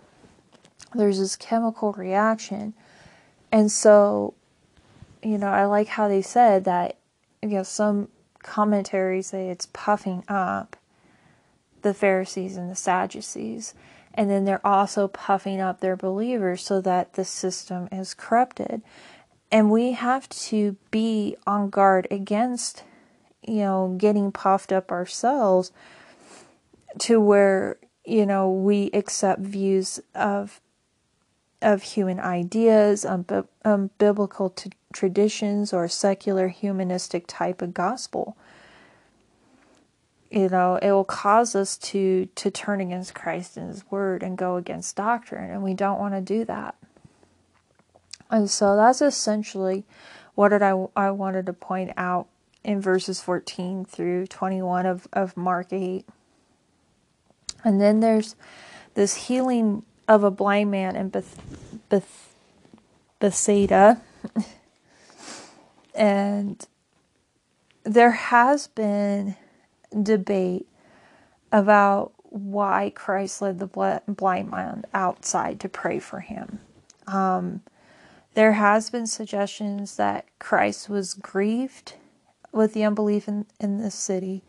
there's 0.95 1.19
this 1.19 1.37
chemical 1.37 1.93
reaction. 1.93 2.73
And 3.53 3.71
so, 3.71 4.33
you 5.23 5.39
know, 5.39 5.49
I 5.49 5.65
like 5.65 5.89
how 5.89 6.09
they 6.09 6.23
said 6.23 6.65
that, 6.65 6.97
you 7.43 7.51
know, 7.51 7.63
some 7.63 8.09
commentaries 8.43 9.29
say 9.29 9.49
it's 9.49 9.67
puffing 9.73 10.25
up 10.29 10.77
the 11.83 11.95
Pharisees 11.95 12.57
and 12.57 12.71
the 12.71 12.77
Sadducees. 12.77 13.75
And 14.15 14.29
then 14.29 14.45
they're 14.45 14.67
also 14.67 15.07
puffing 15.07 15.61
up 15.61 15.81
their 15.81 15.97
believers 15.97 16.63
so 16.63 16.81
that 16.81 17.13
the 17.13 17.25
system 17.25 17.89
is 17.93 18.15
corrupted. 18.15 18.83
And 19.51 19.71
we 19.71 19.93
have 19.93 20.29
to 20.29 20.77
be 20.91 21.37
on 21.47 21.71
guard 21.71 22.09
against, 22.11 22.83
you 23.47 23.61
know, 23.61 23.95
getting 23.97 24.33
puffed 24.33 24.73
up 24.73 24.91
ourselves 24.91 25.73
to 27.01 27.21
where, 27.21 27.79
you 28.05 28.27
know, 28.27 28.51
we 28.51 28.91
accept 28.93 29.41
views 29.41 30.01
of 30.15 30.61
of 31.61 31.83
human 31.83 32.21
ideas, 32.21 33.05
um, 33.05 33.27
um, 33.65 33.91
biblical 33.99 34.51
t- 34.51 34.71
traditions, 34.93 35.73
or 35.73 35.89
secular 35.89 36.49
humanistic 36.49 37.25
type 37.27 37.63
of 37.63 37.75
gospel. 37.75 38.37
You 40.31 40.49
know, 40.49 40.77
it 40.77 40.91
will 40.93 41.05
cause 41.05 41.55
us 41.55 41.77
to 41.79 42.29
to 42.35 42.51
turn 42.51 42.81
against 42.81 43.15
Christ 43.15 43.57
and 43.57 43.69
His 43.69 43.91
Word 43.91 44.23
and 44.23 44.37
go 44.37 44.57
against 44.57 44.97
doctrine, 44.97 45.51
and 45.51 45.63
we 45.63 45.75
don't 45.75 45.99
want 45.99 46.15
to 46.15 46.21
do 46.21 46.45
that. 46.45 46.75
And 48.31 48.51
so 48.51 48.77
that's 48.77 49.01
essentially 49.01 49.85
what 50.35 50.51
did 50.51 50.63
I 50.63 50.87
I 50.95 51.11
wanted 51.11 51.47
to 51.47 51.53
point 51.53 51.93
out 51.97 52.29
in 52.65 52.81
verses 52.81 53.23
14 53.23 53.85
through 53.85 54.27
21 54.27 54.85
of, 54.85 55.09
of 55.13 55.37
Mark 55.37 55.73
8. 55.73 56.05
And 57.65 57.81
then 57.81 58.01
there's 58.01 58.37
this 58.95 59.15
healing 59.15 59.85
of 60.07 60.23
a 60.23 60.31
blind 60.31 60.71
man 60.71 60.97
in 60.97 61.09
Beth, 61.09 61.41
Beth, 61.89 62.35
Bethsaida. 63.21 64.01
and 65.99 66.67
there 67.83 68.13
has 68.13 68.69
been 68.69 69.37
debate 70.03 70.67
about 71.51 72.13
why 72.23 72.93
Christ 72.95 73.43
led 73.43 73.59
the 73.59 74.01
blind 74.07 74.51
man 74.51 74.85
outside 74.95 75.59
to 75.61 75.69
pray 75.69 75.99
for 75.99 76.21
him. 76.21 76.61
Um, 77.07 77.63
there 78.35 78.53
has 78.53 78.91
been 78.91 79.07
suggestions 79.07 79.97
that 79.97 80.27
Christ 80.39 80.89
was 80.89 81.15
grieved 81.15 81.95
with 82.53 82.75
the 82.75 82.85
unbelief 82.85 83.27
in, 83.27 83.47
in 83.59 83.79
this 83.79 83.95
city 83.95 84.45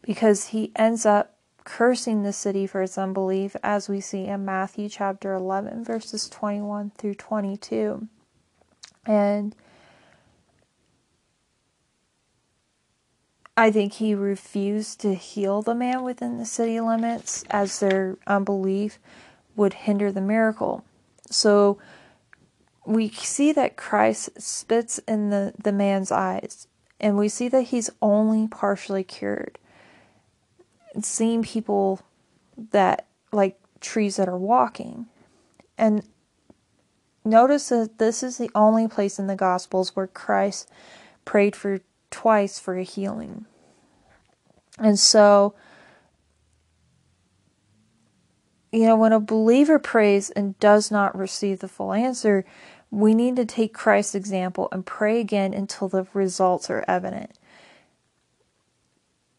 because 0.00 0.48
he 0.48 0.72
ends 0.74 1.04
up 1.04 1.36
cursing 1.64 2.22
the 2.22 2.32
city 2.32 2.66
for 2.66 2.82
its 2.82 2.96
unbelief, 2.96 3.56
as 3.62 3.88
we 3.88 4.00
see 4.00 4.26
in 4.26 4.44
Matthew 4.44 4.88
chapter 4.88 5.34
11, 5.34 5.84
verses 5.84 6.28
21 6.28 6.92
through 6.96 7.14
22. 7.14 8.06
And 9.06 9.54
I 13.56 13.70
think 13.70 13.94
he 13.94 14.14
refused 14.14 15.00
to 15.00 15.14
heal 15.14 15.62
the 15.62 15.74
man 15.74 16.02
within 16.02 16.38
the 16.38 16.44
city 16.44 16.80
limits 16.80 17.44
as 17.50 17.78
their 17.78 18.16
um, 18.26 18.38
unbelief 18.38 18.98
would 19.54 19.74
hinder 19.74 20.10
the 20.10 20.20
miracle. 20.20 20.84
So 21.30 21.78
we 22.84 23.10
see 23.10 23.52
that 23.52 23.76
Christ 23.76 24.40
spits 24.40 24.98
in 25.06 25.30
the, 25.30 25.54
the 25.62 25.72
man's 25.72 26.10
eyes, 26.10 26.66
and 27.00 27.16
we 27.16 27.28
see 27.28 27.48
that 27.48 27.62
he's 27.62 27.90
only 28.02 28.48
partially 28.48 29.04
cured 29.04 29.58
seeing 31.02 31.42
people 31.42 32.00
that 32.70 33.06
like 33.32 33.58
trees 33.80 34.16
that 34.16 34.28
are 34.28 34.38
walking. 34.38 35.06
And 35.76 36.06
notice 37.24 37.70
that 37.70 37.98
this 37.98 38.22
is 38.22 38.38
the 38.38 38.50
only 38.54 38.86
place 38.86 39.18
in 39.18 39.26
the 39.26 39.36
Gospels 39.36 39.96
where 39.96 40.06
Christ 40.06 40.70
prayed 41.24 41.56
for 41.56 41.80
twice 42.14 42.60
for 42.60 42.76
a 42.78 42.84
healing. 42.84 43.44
And 44.78 44.98
so, 44.98 45.54
you 48.70 48.86
know, 48.86 48.94
when 48.94 49.12
a 49.12 49.18
believer 49.18 49.80
prays 49.80 50.30
and 50.30 50.58
does 50.60 50.92
not 50.92 51.18
receive 51.18 51.58
the 51.58 51.68
full 51.68 51.92
answer, 51.92 52.44
we 52.92 53.14
need 53.14 53.34
to 53.34 53.44
take 53.44 53.74
Christ's 53.74 54.14
example 54.14 54.68
and 54.70 54.86
pray 54.86 55.18
again 55.18 55.52
until 55.52 55.88
the 55.88 56.06
results 56.14 56.70
are 56.70 56.84
evident. 56.86 57.36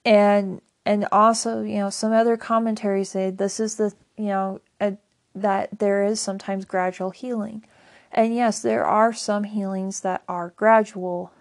And 0.03 0.61
and 0.85 1.07
also, 1.13 1.61
you 1.61 1.77
know, 1.77 1.89
some 1.89 2.11
other 2.11 2.35
commentaries 2.35 3.09
say 3.09 3.31
this 3.31 3.59
is 3.61 3.77
the, 3.77 3.93
you 4.17 4.25
know, 4.25 4.59
a, 4.81 4.97
that 5.33 5.79
there 5.79 6.03
is 6.03 6.19
sometimes 6.19 6.65
gradual 6.65 7.11
healing. 7.11 7.63
And 8.11 8.35
yes, 8.35 8.61
there 8.61 8.85
are 8.85 9.13
some 9.13 9.45
healings 9.45 10.01
that 10.01 10.23
are 10.27 10.53
gradual. 10.55 11.31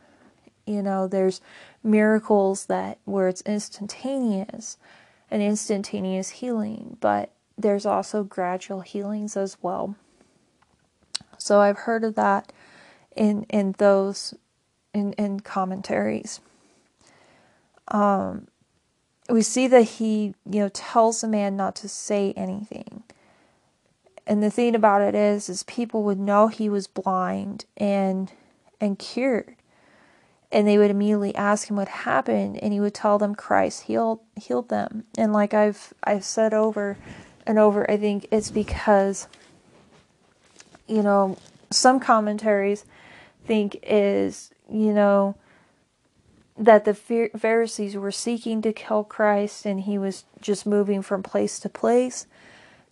You 0.66 0.83
know, 0.83 1.07
there's 1.07 1.40
miracles 1.83 2.66
that 2.66 2.98
where 3.05 3.29
it's 3.29 3.42
instantaneous, 3.42 4.79
an 5.31 5.40
instantaneous 5.40 6.31
healing, 6.31 6.96
but 7.00 7.31
there's 7.57 7.87
also 7.87 8.24
gradual 8.24 8.81
healings 8.81 9.37
as 9.37 9.57
well. 9.62 9.94
So 11.38 11.61
I've 11.61 11.79
heard 11.79 12.05
of 12.05 12.14
that 12.14 12.53
in 13.14 13.44
in 13.44 13.74
those 13.79 14.35
in 14.92 15.12
in 15.14 15.40
commentaries. 15.40 16.40
Um 17.88 18.48
we 19.29 19.42
see 19.42 19.66
that 19.68 19.83
he, 19.83 20.35
you 20.50 20.61
know, 20.61 20.68
tells 20.68 21.22
the 21.22 21.29
man 21.29 21.57
not 21.57 21.74
to 21.77 21.88
say 21.88 22.33
anything. 22.37 23.05
And 24.27 24.42
the 24.42 24.50
thing 24.50 24.74
about 24.74 25.03
it 25.03 25.14
is 25.14 25.48
is 25.48 25.62
people 25.64 26.03
would 26.05 26.18
know 26.18 26.48
he 26.48 26.68
was 26.68 26.87
blind 26.87 27.66
and 27.77 28.33
and 28.81 28.98
cured. 28.98 29.57
And 30.55 30.67
they 30.67 30.79
would 30.79 30.90
immediately 30.90 31.35
ask 31.35 31.69
him 31.69 31.77
what 31.77 31.88
happened 31.88 32.57
and 32.62 32.73
he 32.73 32.81
would 32.81 32.95
tell 32.95 33.19
them 33.19 33.35
Christ 33.35 33.83
healed 33.83 34.21
healed 34.37 34.71
them. 34.71 35.05
And 35.19 35.33
like 35.33 35.53
I've 35.53 35.93
I've 36.03 36.25
said 36.25 36.55
over 36.55 36.97
and 37.47 37.59
over, 37.59 37.90
I 37.90 37.99
think 37.99 38.29
it's 38.31 38.51
because 38.51 39.29
you 40.87 41.03
know, 41.03 41.37
some 41.71 42.01
commentaries 42.01 42.85
think 43.47 43.79
is, 43.83 44.51
you 44.71 44.93
know, 44.93 45.37
that 46.57 46.85
the 46.85 46.95
Pharisees 46.95 47.97
were 47.97 48.12
seeking 48.12 48.62
to 48.62 48.73
kill 48.73 49.03
Christ 49.03 49.67
and 49.67 49.81
he 49.81 49.99
was 49.99 50.25
just 50.40 50.67
moving 50.67 51.03
from 51.03 51.23
place 51.23 51.59
to 51.61 51.69
place. 51.69 52.27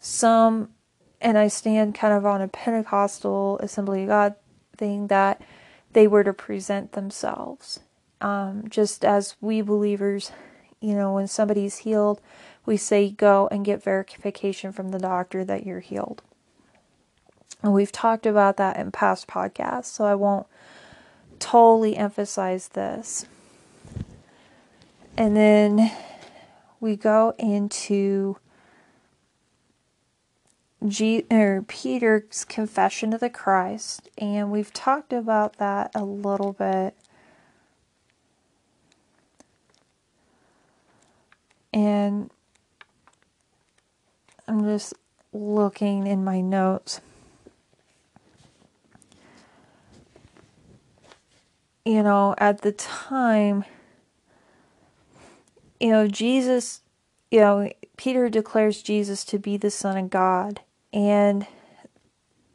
Some, 0.01 0.71
and 1.21 1.39
I 1.39 1.47
stand 1.49 1.95
kind 1.95 2.13
of 2.13 2.27
on 2.27 2.41
a 2.43 2.49
Pentecostal 2.49 3.59
Assembly 3.61 4.03
of 4.03 4.09
God 4.09 4.35
thing, 4.77 5.07
that 5.09 5.41
they 5.93 6.07
were 6.07 6.25
to 6.25 6.33
present 6.33 6.93
themselves. 6.93 7.81
Um, 8.21 8.65
just 8.69 9.05
as 9.05 9.37
we 9.41 9.63
believers, 9.63 10.33
you 10.81 10.95
know, 10.95 11.15
when 11.15 11.27
somebody's 11.27 11.79
healed, 11.79 12.21
we 12.65 12.77
say 12.77 13.11
go 13.11 13.49
and 13.51 13.65
get 13.65 13.83
verification 13.83 14.73
from 14.73 14.91
the 14.91 14.99
doctor 14.99 15.45
that 15.45 15.67
you're 15.67 15.81
healed. 15.81 16.23
And 17.63 17.73
we've 17.73 17.93
talked 17.93 18.27
about 18.27 18.57
that 18.57 18.77
in 18.77 18.91
past 18.91 19.27
podcasts, 19.27 19.87
so 19.87 20.05
I 20.05 20.15
won't 20.15 20.47
totally 21.39 21.97
emphasize 21.97 22.69
this. 22.69 23.27
And 25.17 25.37
then 25.37 25.93
we 26.81 26.97
go 26.97 27.35
into 27.39 28.37
G- 30.87 31.27
or 31.31 31.63
Peter's 31.69 32.45
confession 32.45 33.13
of 33.13 33.21
the 33.21 33.31
Christ, 33.31 34.09
and 34.19 34.51
we've 34.51 34.73
talked 34.73 35.13
about 35.13 35.59
that 35.59 35.91
a 35.95 36.05
little 36.05 36.53
bit. 36.53 36.97
And 41.73 42.31
I'm 44.49 44.65
just 44.65 44.95
looking 45.33 46.07
in 46.07 46.25
my 46.25 46.41
notes. 46.41 47.01
You 51.85 52.03
know, 52.03 52.35
at 52.39 52.63
the 52.63 52.73
time, 52.73 53.65
you 55.81 55.91
know, 55.91 56.07
Jesus, 56.07 56.81
you 57.31 57.41
know, 57.41 57.71
Peter 57.97 58.29
declares 58.29 58.83
Jesus 58.83 59.25
to 59.25 59.39
be 59.39 59.57
the 59.57 59.71
Son 59.71 59.97
of 59.97 60.11
God. 60.11 60.61
And 60.93 61.47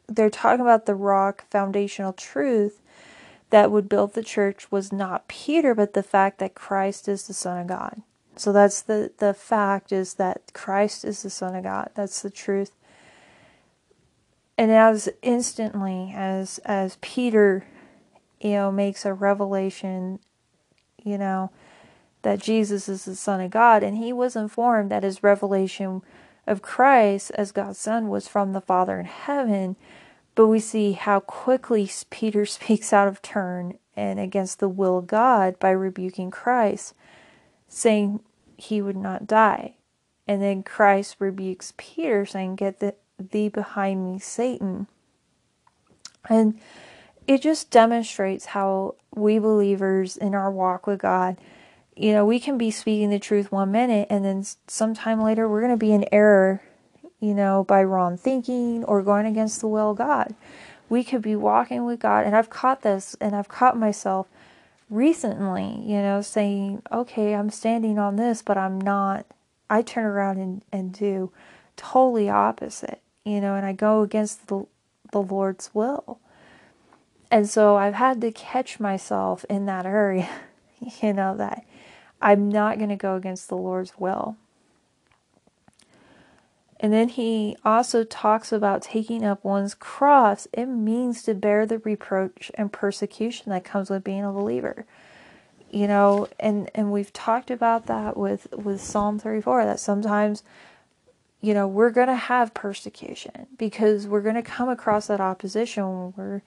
they're 0.06 0.30
talking 0.30 0.60
about 0.60 0.86
the 0.86 0.94
rock 0.94 1.44
foundational 1.50 2.12
truth 2.12 2.80
that 3.50 3.70
would 3.70 3.88
build 3.88 4.14
the 4.14 4.22
church 4.22 4.70
was 4.70 4.92
not 4.92 5.28
Peter, 5.28 5.74
but 5.74 5.94
the 5.94 6.02
fact 6.02 6.38
that 6.38 6.54
Christ 6.54 7.08
is 7.08 7.26
the 7.26 7.34
Son 7.34 7.58
of 7.58 7.66
God. 7.66 8.02
So 8.36 8.52
that's 8.52 8.82
the, 8.82 9.12
the 9.18 9.34
fact 9.34 9.90
is 9.90 10.14
that 10.14 10.52
Christ 10.52 11.04
is 11.04 11.22
the 11.22 11.30
Son 11.30 11.54
of 11.56 11.64
God. 11.64 11.90
That's 11.94 12.22
the 12.22 12.30
truth. 12.30 12.72
And 14.56 14.70
as 14.70 15.08
instantly 15.22 16.12
as 16.14 16.58
as 16.64 16.98
Peter, 17.00 17.64
you 18.40 18.50
know, 18.50 18.72
makes 18.72 19.04
a 19.04 19.14
revelation, 19.14 20.18
you 21.02 21.16
know, 21.16 21.50
that 22.22 22.40
Jesus 22.40 22.88
is 22.88 23.04
the 23.04 23.14
Son 23.14 23.40
of 23.40 23.52
God, 23.52 23.84
and 23.84 23.96
he 23.96 24.12
was 24.12 24.34
informed 24.34 24.90
that 24.90 25.04
his 25.04 25.22
revelation 25.22 26.02
of 26.48 26.62
Christ 26.62 27.30
as 27.34 27.52
God's 27.52 27.78
Son 27.78 28.08
was 28.08 28.26
from 28.26 28.52
the 28.52 28.60
Father 28.60 28.98
in 28.98 29.06
heaven. 29.06 29.76
But 30.34 30.48
we 30.48 30.60
see 30.60 30.92
how 30.92 31.20
quickly 31.20 31.90
Peter 32.10 32.46
speaks 32.46 32.92
out 32.92 33.08
of 33.08 33.22
turn 33.22 33.78
and 33.96 34.18
against 34.18 34.60
the 34.60 34.68
will 34.68 34.98
of 34.98 35.06
God 35.06 35.58
by 35.58 35.70
rebuking 35.70 36.30
Christ, 36.30 36.94
saying 37.68 38.20
he 38.56 38.80
would 38.80 38.96
not 38.96 39.26
die. 39.26 39.74
And 40.26 40.42
then 40.42 40.62
Christ 40.62 41.16
rebukes 41.18 41.72
Peter, 41.76 42.26
saying, 42.26 42.56
Get 42.56 42.80
the, 42.80 42.94
thee 43.18 43.48
behind 43.48 44.04
me, 44.04 44.18
Satan. 44.18 44.86
And 46.28 46.60
it 47.26 47.42
just 47.42 47.70
demonstrates 47.70 48.46
how 48.46 48.96
we 49.14 49.38
believers 49.38 50.16
in 50.16 50.34
our 50.34 50.50
walk 50.50 50.86
with 50.86 51.00
God 51.00 51.38
you 51.98 52.12
know, 52.12 52.24
we 52.24 52.38
can 52.38 52.56
be 52.56 52.70
speaking 52.70 53.10
the 53.10 53.18
truth 53.18 53.50
one 53.50 53.72
minute 53.72 54.06
and 54.08 54.24
then 54.24 54.44
sometime 54.68 55.20
later 55.20 55.48
we're 55.48 55.60
going 55.60 55.72
to 55.72 55.76
be 55.76 55.92
in 55.92 56.06
error, 56.12 56.62
you 57.18 57.34
know, 57.34 57.64
by 57.64 57.82
wrong 57.82 58.16
thinking 58.16 58.84
or 58.84 59.02
going 59.02 59.26
against 59.26 59.60
the 59.60 59.66
will 59.66 59.90
of 59.90 59.98
God. 59.98 60.34
We 60.88 61.02
could 61.02 61.20
be 61.20 61.36
walking 61.36 61.84
with 61.84 62.00
God, 62.00 62.24
and 62.24 62.34
I've 62.34 62.48
caught 62.48 62.80
this 62.80 63.14
and 63.20 63.36
I've 63.36 63.48
caught 63.48 63.76
myself 63.76 64.26
recently, 64.88 65.82
you 65.84 66.00
know, 66.00 66.22
saying, 66.22 66.82
okay, 66.90 67.34
I'm 67.34 67.50
standing 67.50 67.98
on 67.98 68.16
this, 68.16 68.40
but 68.42 68.56
I'm 68.56 68.80
not. 68.80 69.26
I 69.68 69.82
turn 69.82 70.04
around 70.06 70.38
and, 70.38 70.62
and 70.72 70.92
do 70.92 71.30
totally 71.76 72.30
opposite, 72.30 73.02
you 73.24 73.40
know, 73.40 73.54
and 73.54 73.66
I 73.66 73.72
go 73.72 74.02
against 74.02 74.46
the, 74.46 74.66
the 75.12 75.20
Lord's 75.20 75.70
will. 75.74 76.20
And 77.30 77.50
so 77.50 77.76
I've 77.76 77.94
had 77.94 78.22
to 78.22 78.32
catch 78.32 78.80
myself 78.80 79.44
in 79.50 79.66
that 79.66 79.84
area, 79.84 80.30
you 81.02 81.12
know, 81.12 81.36
that 81.36 81.64
I'm 82.20 82.48
not 82.48 82.78
going 82.78 82.90
to 82.90 82.96
go 82.96 83.16
against 83.16 83.48
the 83.48 83.56
Lord's 83.56 83.92
will. 83.98 84.36
And 86.80 86.92
then 86.92 87.08
he 87.08 87.56
also 87.64 88.04
talks 88.04 88.52
about 88.52 88.82
taking 88.82 89.24
up 89.24 89.42
one's 89.44 89.74
cross. 89.74 90.46
It 90.52 90.66
means 90.66 91.22
to 91.24 91.34
bear 91.34 91.66
the 91.66 91.78
reproach 91.78 92.52
and 92.54 92.72
persecution 92.72 93.50
that 93.50 93.64
comes 93.64 93.90
with 93.90 94.04
being 94.04 94.24
a 94.24 94.32
believer. 94.32 94.86
You 95.70 95.86
know, 95.86 96.28
and 96.38 96.70
and 96.74 96.92
we've 96.92 97.12
talked 97.12 97.50
about 97.50 97.86
that 97.86 98.16
with 98.16 98.46
with 98.52 98.80
Psalm 98.80 99.18
34 99.18 99.64
that 99.66 99.80
sometimes 99.80 100.42
you 101.40 101.54
know, 101.54 101.68
we're 101.68 101.90
going 101.90 102.08
to 102.08 102.16
have 102.16 102.54
persecution 102.54 103.46
because 103.56 104.06
we're 104.06 104.22
going 104.22 104.34
to 104.34 104.42
come 104.42 104.68
across 104.68 105.06
that 105.06 105.20
opposition 105.20 105.84
when 105.84 106.14
we're 106.16 106.42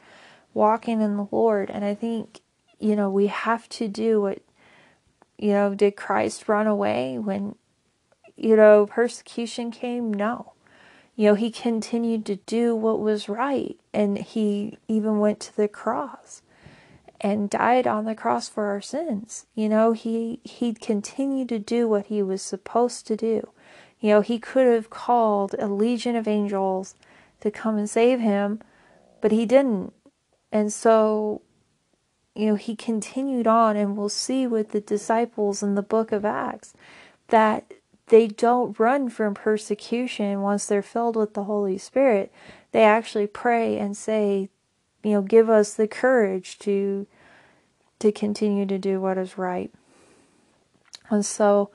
walking 0.54 1.02
in 1.02 1.16
the 1.16 1.28
Lord. 1.32 1.70
And 1.70 1.86
I 1.86 1.96
think, 1.96 2.42
you 2.80 2.96
know, 2.96 3.10
we 3.10 3.28
have 3.28 3.70
to 3.70 3.88
do 3.88 4.22
what 4.22 4.40
you 5.42 5.54
know, 5.54 5.74
did 5.74 5.96
Christ 5.96 6.48
run 6.48 6.68
away 6.68 7.18
when, 7.18 7.56
you 8.38 8.56
know, 8.56 8.86
persecution 8.86 9.72
came? 9.72 10.14
No. 10.14 10.54
You 11.16 11.30
know, 11.30 11.36
he 11.36 11.50
continued 11.50 12.26
to 12.28 12.36
do 12.36 12.76
what 12.76 13.00
was 13.00 13.28
right, 13.28 13.78
and 13.92 14.20
he 14.20 14.78
even 14.88 15.20
went 15.20 15.40
to 15.42 15.58
the 15.58 15.68
cross 15.68 16.44
and 17.20 17.50
died 17.50 17.88
on 17.88 18.06
the 18.06 18.16
cross 18.16 18.48
for 18.48 18.68
our 18.68 18.82
sins. 18.82 19.48
You 19.56 19.68
know, 19.68 19.94
he 19.94 20.40
he 20.44 20.74
continued 20.74 21.50
to 21.50 21.60
do 21.60 21.88
what 21.88 22.06
he 22.06 22.22
was 22.22 22.42
supposed 22.42 23.08
to 23.08 23.18
do. 23.18 23.50
You 24.00 24.12
know, 24.12 24.22
he 24.22 24.40
could 24.40 24.68
have 24.68 24.90
called 24.90 25.56
a 25.60 25.68
legion 25.68 26.16
of 26.16 26.28
angels 26.28 26.96
to 27.42 27.52
come 27.52 27.78
and 27.78 27.90
save 27.90 28.20
him, 28.20 28.62
but 29.22 29.32
he 29.32 29.46
didn't. 29.46 29.94
And 30.52 30.72
so 30.72 31.42
you 32.36 32.48
know, 32.48 32.56
he 32.56 32.76
continued 32.76 33.48
on, 33.48 33.76
and 33.76 33.98
we'll 33.98 34.10
see 34.10 34.48
with 34.48 34.72
the 34.72 34.82
disciples 34.82 35.62
in 35.62 35.76
the 35.76 35.82
book 35.82 36.12
of 36.12 36.24
Acts 36.24 36.74
that 37.28 37.74
they 38.08 38.28
don't 38.28 38.78
run 38.80 39.10
from 39.10 39.34
persecution 39.34 40.42
once 40.42 40.66
they're 40.66 40.82
filled 40.82 41.16
with 41.16 41.34
the 41.34 41.46
Holy 41.46 41.78
Spirit. 41.78 42.32
They 42.72 42.84
actually 42.84 43.28
pray 43.28 43.78
and 43.78 43.96
say, 43.96 44.50
you 45.04 45.12
know, 45.12 45.22
give 45.22 45.50
us 45.50 45.74
the 45.74 45.88
courage 45.88 46.60
to 46.60 47.08
to 48.00 48.12
continue 48.12 48.66
to 48.66 48.80
do 48.80 49.00
what 49.00 49.18
is 49.18 49.38
right. 49.38 49.72
And 51.10 51.24
so, 51.26 51.70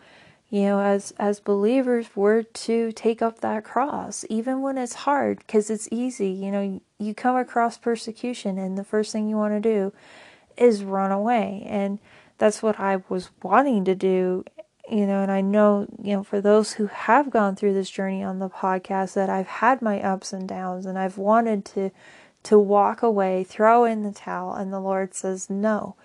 you 0.51 0.62
know, 0.62 0.80
as 0.80 1.12
as 1.18 1.41
believers, 1.41 2.09
we're 2.14 2.43
to 2.43 2.93
take 2.93 3.20
up 3.20 3.41
that 3.41 3.64
cross, 3.64 4.24
even 4.30 4.62
when 4.62 4.78
it's 4.78 4.95
hard, 4.95 5.39
because 5.39 5.70
it's 5.70 5.89
easy. 5.91 6.30
You 6.30 6.51
know, 6.51 6.80
you 6.99 7.14
come 7.14 7.37
across 7.37 7.76
persecution, 7.76 8.59
and 8.59 8.78
the 8.78 8.85
first 8.85 9.12
thing 9.12 9.28
you 9.28 9.37
want 9.37 9.55
to 9.55 9.61
do 9.61 9.93
is 10.57 10.84
run 10.84 11.12
away. 11.12 11.62
And 11.66 11.98
that's 12.38 12.62
what 12.62 12.78
I 12.78 13.02
was 13.09 13.30
wanting 13.42 13.84
to 13.86 13.94
do, 13.94 14.44
you 14.90 15.07
know, 15.07 15.22
and 15.22 15.30
I 15.30 15.40
know, 15.40 15.86
you 16.02 16.16
know, 16.16 16.22
for 16.22 16.40
those 16.40 16.74
who 16.74 16.86
have 16.86 17.30
gone 17.30 17.57
through 17.57 17.74
this 17.74 17.90
journey 17.90 18.22
on 18.22 18.38
the 18.38 18.50
podcast 18.50 19.14
that 19.14 19.30
I've 19.30 19.46
had 19.46 19.82
my 19.82 20.00
ups 20.00 20.32
and 20.32 20.48
downs 20.48 20.86
and 20.86 20.98
I've 20.98 21.18
wanted 21.18 21.64
to 21.66 21.90
to 22.44 22.59
walk 22.59 23.02
away, 23.02 23.42
throw 23.42 23.84
in 23.84 24.04
the 24.04 24.12
towel 24.12 24.54
and 24.54 24.72
the 24.72 24.78
Lord 24.78 25.14
says 25.14 25.50
no. 25.50 25.96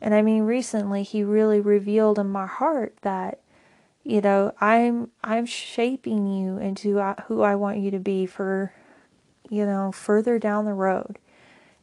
And 0.00 0.14
I 0.14 0.22
mean 0.22 0.44
recently 0.44 1.02
he 1.02 1.22
really 1.22 1.60
revealed 1.60 2.18
in 2.18 2.28
my 2.28 2.46
heart 2.46 2.96
that 3.02 3.40
you 4.02 4.22
know, 4.22 4.54
I'm 4.60 5.10
I'm 5.22 5.44
shaping 5.44 6.26
you 6.26 6.56
into 6.56 6.98
uh, 7.00 7.16
who 7.26 7.42
I 7.42 7.54
want 7.54 7.78
you 7.78 7.90
to 7.90 7.98
be 7.98 8.24
for 8.24 8.72
you 9.50 9.66
know, 9.66 9.92
further 9.92 10.38
down 10.38 10.64
the 10.64 10.72
road. 10.72 11.18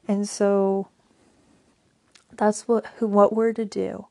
And 0.07 0.27
so 0.27 0.87
that's 2.37 2.67
what 2.67 2.85
what 3.01 3.33
we're 3.35 3.53
to 3.53 3.65
do. 3.65 4.07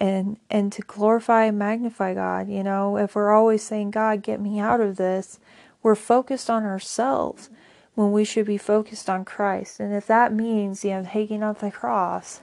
and 0.00 0.38
and 0.50 0.72
to 0.72 0.82
glorify 0.82 1.44
and 1.44 1.58
magnify 1.58 2.14
God. 2.14 2.48
You 2.48 2.62
know, 2.62 2.96
if 2.98 3.14
we're 3.14 3.32
always 3.32 3.62
saying, 3.62 3.92
God, 3.92 4.22
get 4.22 4.40
me 4.40 4.58
out 4.58 4.80
of 4.80 4.96
this, 4.96 5.38
we're 5.82 5.94
focused 5.94 6.50
on 6.50 6.64
ourselves 6.64 7.50
when 7.94 8.12
we 8.12 8.24
should 8.24 8.46
be 8.46 8.58
focused 8.58 9.08
on 9.10 9.24
Christ. 9.24 9.80
And 9.80 9.94
if 9.94 10.06
that 10.06 10.32
means, 10.32 10.84
you 10.84 10.90
know, 10.92 11.08
taking 11.10 11.42
up 11.42 11.60
the 11.60 11.70
cross 11.70 12.40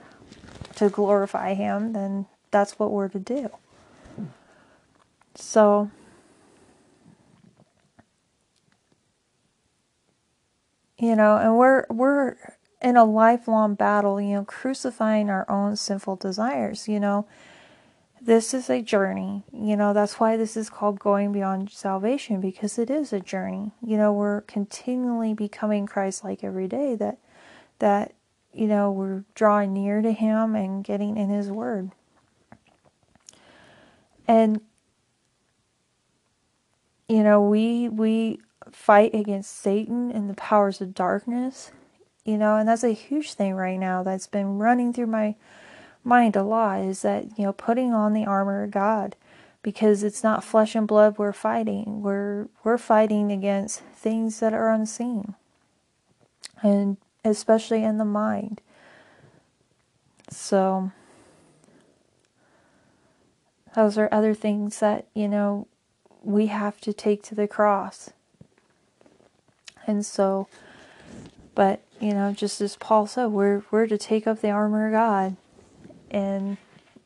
to 0.76 0.88
glorify 0.88 1.54
Him, 1.54 1.92
then 1.92 2.26
that's 2.50 2.78
what 2.78 2.90
we're 2.92 3.08
to 3.08 3.18
do. 3.18 3.50
So, 5.34 5.90
you 10.98 11.16
know, 11.16 11.36
and 11.36 11.58
we're 11.58 11.86
we're 11.90 12.36
in 12.82 12.96
a 12.96 13.04
lifelong 13.04 13.74
battle, 13.74 14.20
you 14.20 14.34
know, 14.34 14.44
crucifying 14.44 15.30
our 15.30 15.48
own 15.48 15.76
sinful 15.76 16.16
desires, 16.16 16.88
you 16.88 17.00
know. 17.00 17.26
This 18.20 18.54
is 18.54 18.70
a 18.70 18.82
journey. 18.82 19.42
You 19.52 19.76
know, 19.76 19.92
that's 19.92 20.20
why 20.20 20.36
this 20.36 20.56
is 20.56 20.70
called 20.70 21.00
going 21.00 21.32
beyond 21.32 21.70
salvation 21.70 22.40
because 22.40 22.78
it 22.78 22.88
is 22.88 23.12
a 23.12 23.18
journey. 23.18 23.72
You 23.84 23.96
know, 23.96 24.12
we're 24.12 24.42
continually 24.42 25.34
becoming 25.34 25.86
Christ 25.86 26.22
like 26.22 26.44
every 26.44 26.68
day 26.68 26.94
that 26.96 27.18
that 27.78 28.14
you 28.52 28.66
know, 28.66 28.92
we're 28.92 29.24
drawing 29.34 29.72
near 29.72 30.02
to 30.02 30.12
him 30.12 30.54
and 30.54 30.84
getting 30.84 31.16
in 31.16 31.30
his 31.30 31.50
word. 31.50 31.90
And 34.28 34.60
you 37.08 37.22
know, 37.22 37.42
we 37.42 37.88
we 37.88 38.40
fight 38.70 39.14
against 39.14 39.56
Satan 39.56 40.10
and 40.10 40.30
the 40.30 40.34
powers 40.34 40.80
of 40.80 40.94
darkness 40.94 41.72
you 42.24 42.38
know, 42.38 42.56
and 42.56 42.68
that's 42.68 42.84
a 42.84 42.90
huge 42.90 43.34
thing 43.34 43.54
right 43.54 43.78
now 43.78 44.02
that's 44.02 44.26
been 44.26 44.58
running 44.58 44.92
through 44.92 45.06
my 45.06 45.34
mind 46.04 46.36
a 46.36 46.42
lot 46.42 46.80
is 46.80 47.02
that, 47.02 47.38
you 47.38 47.44
know, 47.44 47.52
putting 47.52 47.92
on 47.92 48.12
the 48.12 48.24
armor 48.24 48.64
of 48.64 48.70
God 48.70 49.16
because 49.62 50.02
it's 50.02 50.22
not 50.22 50.44
flesh 50.44 50.74
and 50.74 50.86
blood 50.86 51.18
we're 51.18 51.32
fighting. 51.32 52.02
We're 52.02 52.48
we're 52.64 52.78
fighting 52.78 53.30
against 53.30 53.80
things 53.80 54.40
that 54.40 54.52
are 54.52 54.70
unseen. 54.70 55.34
And 56.62 56.96
especially 57.24 57.82
in 57.82 57.98
the 57.98 58.04
mind. 58.04 58.60
So 60.30 60.90
those 63.74 63.98
are 63.98 64.08
other 64.12 64.34
things 64.34 64.80
that, 64.80 65.06
you 65.14 65.28
know, 65.28 65.66
we 66.22 66.46
have 66.46 66.80
to 66.82 66.92
take 66.92 67.22
to 67.24 67.34
the 67.34 67.48
cross. 67.48 68.10
And 69.86 70.06
so 70.06 70.48
but 71.54 71.82
you 72.00 72.12
know, 72.12 72.32
just 72.32 72.60
as 72.60 72.76
Paul 72.76 73.06
said, 73.06 73.26
we're 73.26 73.62
we're 73.70 73.86
to 73.86 73.98
take 73.98 74.26
up 74.26 74.40
the 74.40 74.50
armor 74.50 74.86
of 74.86 74.92
God 74.92 75.36
and 76.10 76.56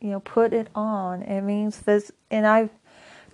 you 0.01 0.11
know 0.11 0.21
put 0.21 0.53
it 0.53 0.69
on. 0.75 1.23
It 1.23 1.43
means 1.43 1.81
this, 1.81 2.11
and 2.31 2.47
I've 2.47 2.71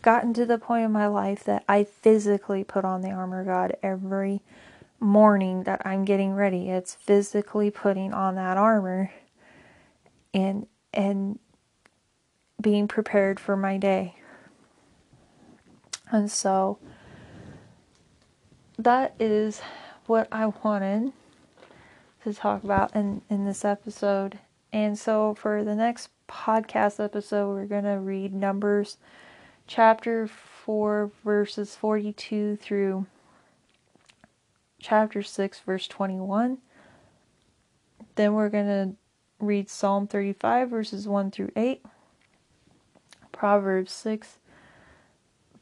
gotten 0.02 0.34
to 0.34 0.44
the 0.44 0.58
point 0.58 0.84
in 0.84 0.92
my 0.92 1.06
life 1.06 1.44
that 1.44 1.64
I 1.68 1.84
physically 1.84 2.64
put 2.64 2.84
on 2.84 3.02
the 3.02 3.10
armor 3.10 3.40
of 3.40 3.46
God 3.46 3.76
every 3.82 4.42
morning 4.98 5.64
that 5.64 5.82
I'm 5.84 6.04
getting 6.04 6.34
ready. 6.34 6.70
It's 6.70 6.94
physically 6.94 7.70
putting 7.70 8.12
on 8.12 8.34
that 8.36 8.56
armor 8.56 9.12
and 10.34 10.66
and 10.92 11.38
being 12.60 12.88
prepared 12.88 13.40
for 13.40 13.56
my 13.56 13.76
day. 13.76 14.16
And 16.10 16.30
so 16.30 16.78
that 18.78 19.14
is 19.18 19.62
what 20.06 20.28
I 20.32 20.46
wanted 20.46 21.12
to 22.24 22.34
talk 22.34 22.64
about 22.64 22.94
in, 22.94 23.22
in 23.28 23.44
this 23.44 23.64
episode. 23.64 24.38
And 24.72 24.98
so 24.98 25.34
for 25.34 25.64
the 25.64 25.74
next 25.74 26.08
podcast 26.28 27.02
episode, 27.02 27.52
we're 27.52 27.66
going 27.66 27.84
to 27.84 27.98
read 27.98 28.32
Numbers 28.32 28.96
chapter 29.66 30.26
4, 30.26 31.10
verses 31.24 31.76
42 31.76 32.56
through 32.56 33.06
chapter 34.80 35.22
6, 35.22 35.60
verse 35.60 35.86
21. 35.88 36.58
Then 38.14 38.34
we're 38.34 38.48
going 38.48 38.66
to 38.66 38.96
read 39.40 39.68
Psalm 39.68 40.06
35, 40.06 40.70
verses 40.70 41.08
1 41.08 41.30
through 41.30 41.52
8, 41.56 41.84
Proverbs 43.32 43.92
6, 43.92 44.38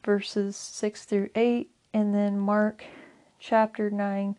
verses 0.05 0.55
6 0.55 1.05
through 1.05 1.29
8, 1.35 1.69
and 1.93 2.13
then 2.13 2.39
Mark 2.39 2.83
chapter 3.41 3.89
9, 3.89 4.35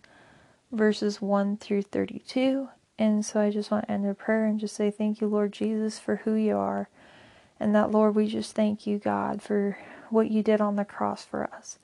verses 0.70 1.20
1 1.20 1.57
through 1.57 1.82
32. 1.82 2.68
And 2.98 3.26
so 3.26 3.40
I 3.40 3.50
just 3.50 3.70
want 3.70 3.86
to 3.86 3.90
end 3.90 4.07
a 4.07 4.14
prayer 4.14 4.46
and 4.46 4.61
just 4.61 4.76
say 4.76 4.90
thank 4.90 5.20
you, 5.20 5.26
Lord 5.26 5.53
Jesus, 5.53 5.98
for 5.98 6.16
who 6.16 6.34
you 6.34 6.57
are. 6.57 6.88
And 7.59 7.74
that, 7.74 7.90
Lord, 7.90 8.14
we 8.14 8.28
just 8.28 8.55
thank 8.55 8.86
you, 8.86 8.98
God, 8.98 9.42
for 9.42 9.76
what 10.09 10.30
you 10.30 10.42
did 10.42 10.61
on 10.61 10.76
the 10.76 10.84
cross 10.84 11.24
for 11.24 11.53
us. 11.53 11.78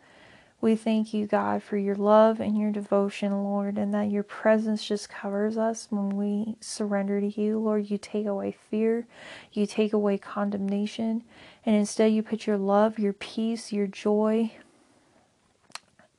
We 0.61 0.77
thank 0.77 1.13
you, 1.13 1.27
God, 1.27 1.63
for 1.63 1.77
your 1.77 1.95
love 1.95 2.41
and 2.41 2.59
your 2.59 2.71
devotion, 2.73 3.45
Lord, 3.45 3.79
and 3.79 3.93
that 3.95 4.11
your 4.11 4.25
presence 4.25 4.87
just 4.87 5.09
covers 5.09 5.57
us 5.57 5.87
when 5.91 6.17
we 6.17 6.57
surrender 6.61 7.21
to 7.21 7.41
you. 7.41 7.59
Lord, 7.59 7.91
you 7.91 7.99
take 7.99 8.27
away 8.27 8.57
fear, 8.71 9.07
you 9.53 9.67
take 9.67 9.93
away 9.93 10.19
condemnation, 10.19 11.23
and 11.65 11.77
instead 11.77 12.13
you 12.13 12.23
put 12.23 12.47
your 12.47 12.59
love, 12.59 12.99
your 12.99 13.13
peace, 13.13 13.73
your 13.73 13.87
joy, 13.87 14.53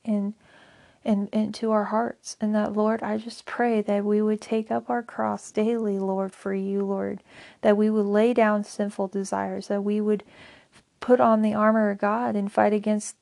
and 0.04 0.32
and 1.04 1.28
into 1.30 1.70
our 1.70 1.84
hearts. 1.84 2.36
And 2.40 2.54
that, 2.54 2.74
Lord, 2.74 3.02
I 3.02 3.16
just 3.16 3.46
pray 3.46 3.80
that 3.82 4.04
we 4.04 4.20
would 4.20 4.40
take 4.40 4.70
up 4.70 4.90
our 4.90 5.02
cross 5.02 5.50
daily, 5.50 5.98
Lord, 5.98 6.32
for 6.32 6.52
you, 6.54 6.84
Lord. 6.84 7.22
That 7.62 7.76
we 7.76 7.88
would 7.88 8.06
lay 8.06 8.34
down 8.34 8.64
sinful 8.64 9.08
desires, 9.08 9.68
that 9.68 9.82
we 9.82 10.00
would 10.00 10.24
put 11.00 11.20
on 11.20 11.42
the 11.42 11.54
armor 11.54 11.90
of 11.90 11.98
God 11.98 12.36
and 12.36 12.52
fight 12.52 12.72
against 12.72 13.16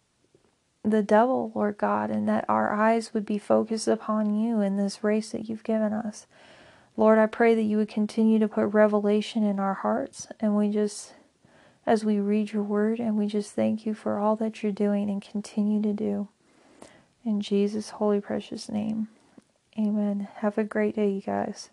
the 0.83 1.03
devil, 1.03 1.53
Lord 1.55 1.79
God, 1.79 2.11
and 2.11 2.29
that 2.29 2.45
our 2.49 2.73
eyes 2.73 3.15
would 3.15 3.27
be 3.27 3.39
focused 3.39 3.89
upon 3.89 4.35
you 4.35 4.61
in 4.61 4.77
this 4.77 5.05
race 5.05 5.31
that 5.31 5.49
you've 5.49 5.65
given 5.65 5.93
us. 5.93 6.27
Lord, 6.97 7.19
I 7.19 7.27
pray 7.27 7.55
that 7.55 7.63
you 7.63 7.77
would 7.77 7.89
continue 7.89 8.41
to 8.41 8.49
put 8.49 8.67
revelation 8.67 9.45
in 9.45 9.61
our 9.61 9.75
hearts, 9.75 10.27
and 10.41 10.57
we 10.57 10.69
just, 10.69 11.15
as 11.87 12.05
we 12.05 12.19
read 12.19 12.53
your 12.53 12.63
word, 12.65 12.99
and 12.99 13.17
we 13.17 13.27
just 13.27 13.53
thank 13.53 13.87
you 13.87 13.95
for 13.95 14.19
all 14.19 14.35
that 14.37 14.63
you're 14.63 14.73
doing 14.73 15.09
and 15.09 15.23
continue 15.23 15.81
to 15.83 15.93
do. 15.93 16.29
In 17.29 17.43
Jesus' 17.43 17.91
holy, 17.91 18.23
precious 18.23 18.71
name. 18.71 19.09
Amen. 19.79 20.29
Have 20.37 20.57
a 20.57 20.65
great 20.65 20.97
day, 20.97 21.11
you 21.11 21.21
guys. 21.21 21.69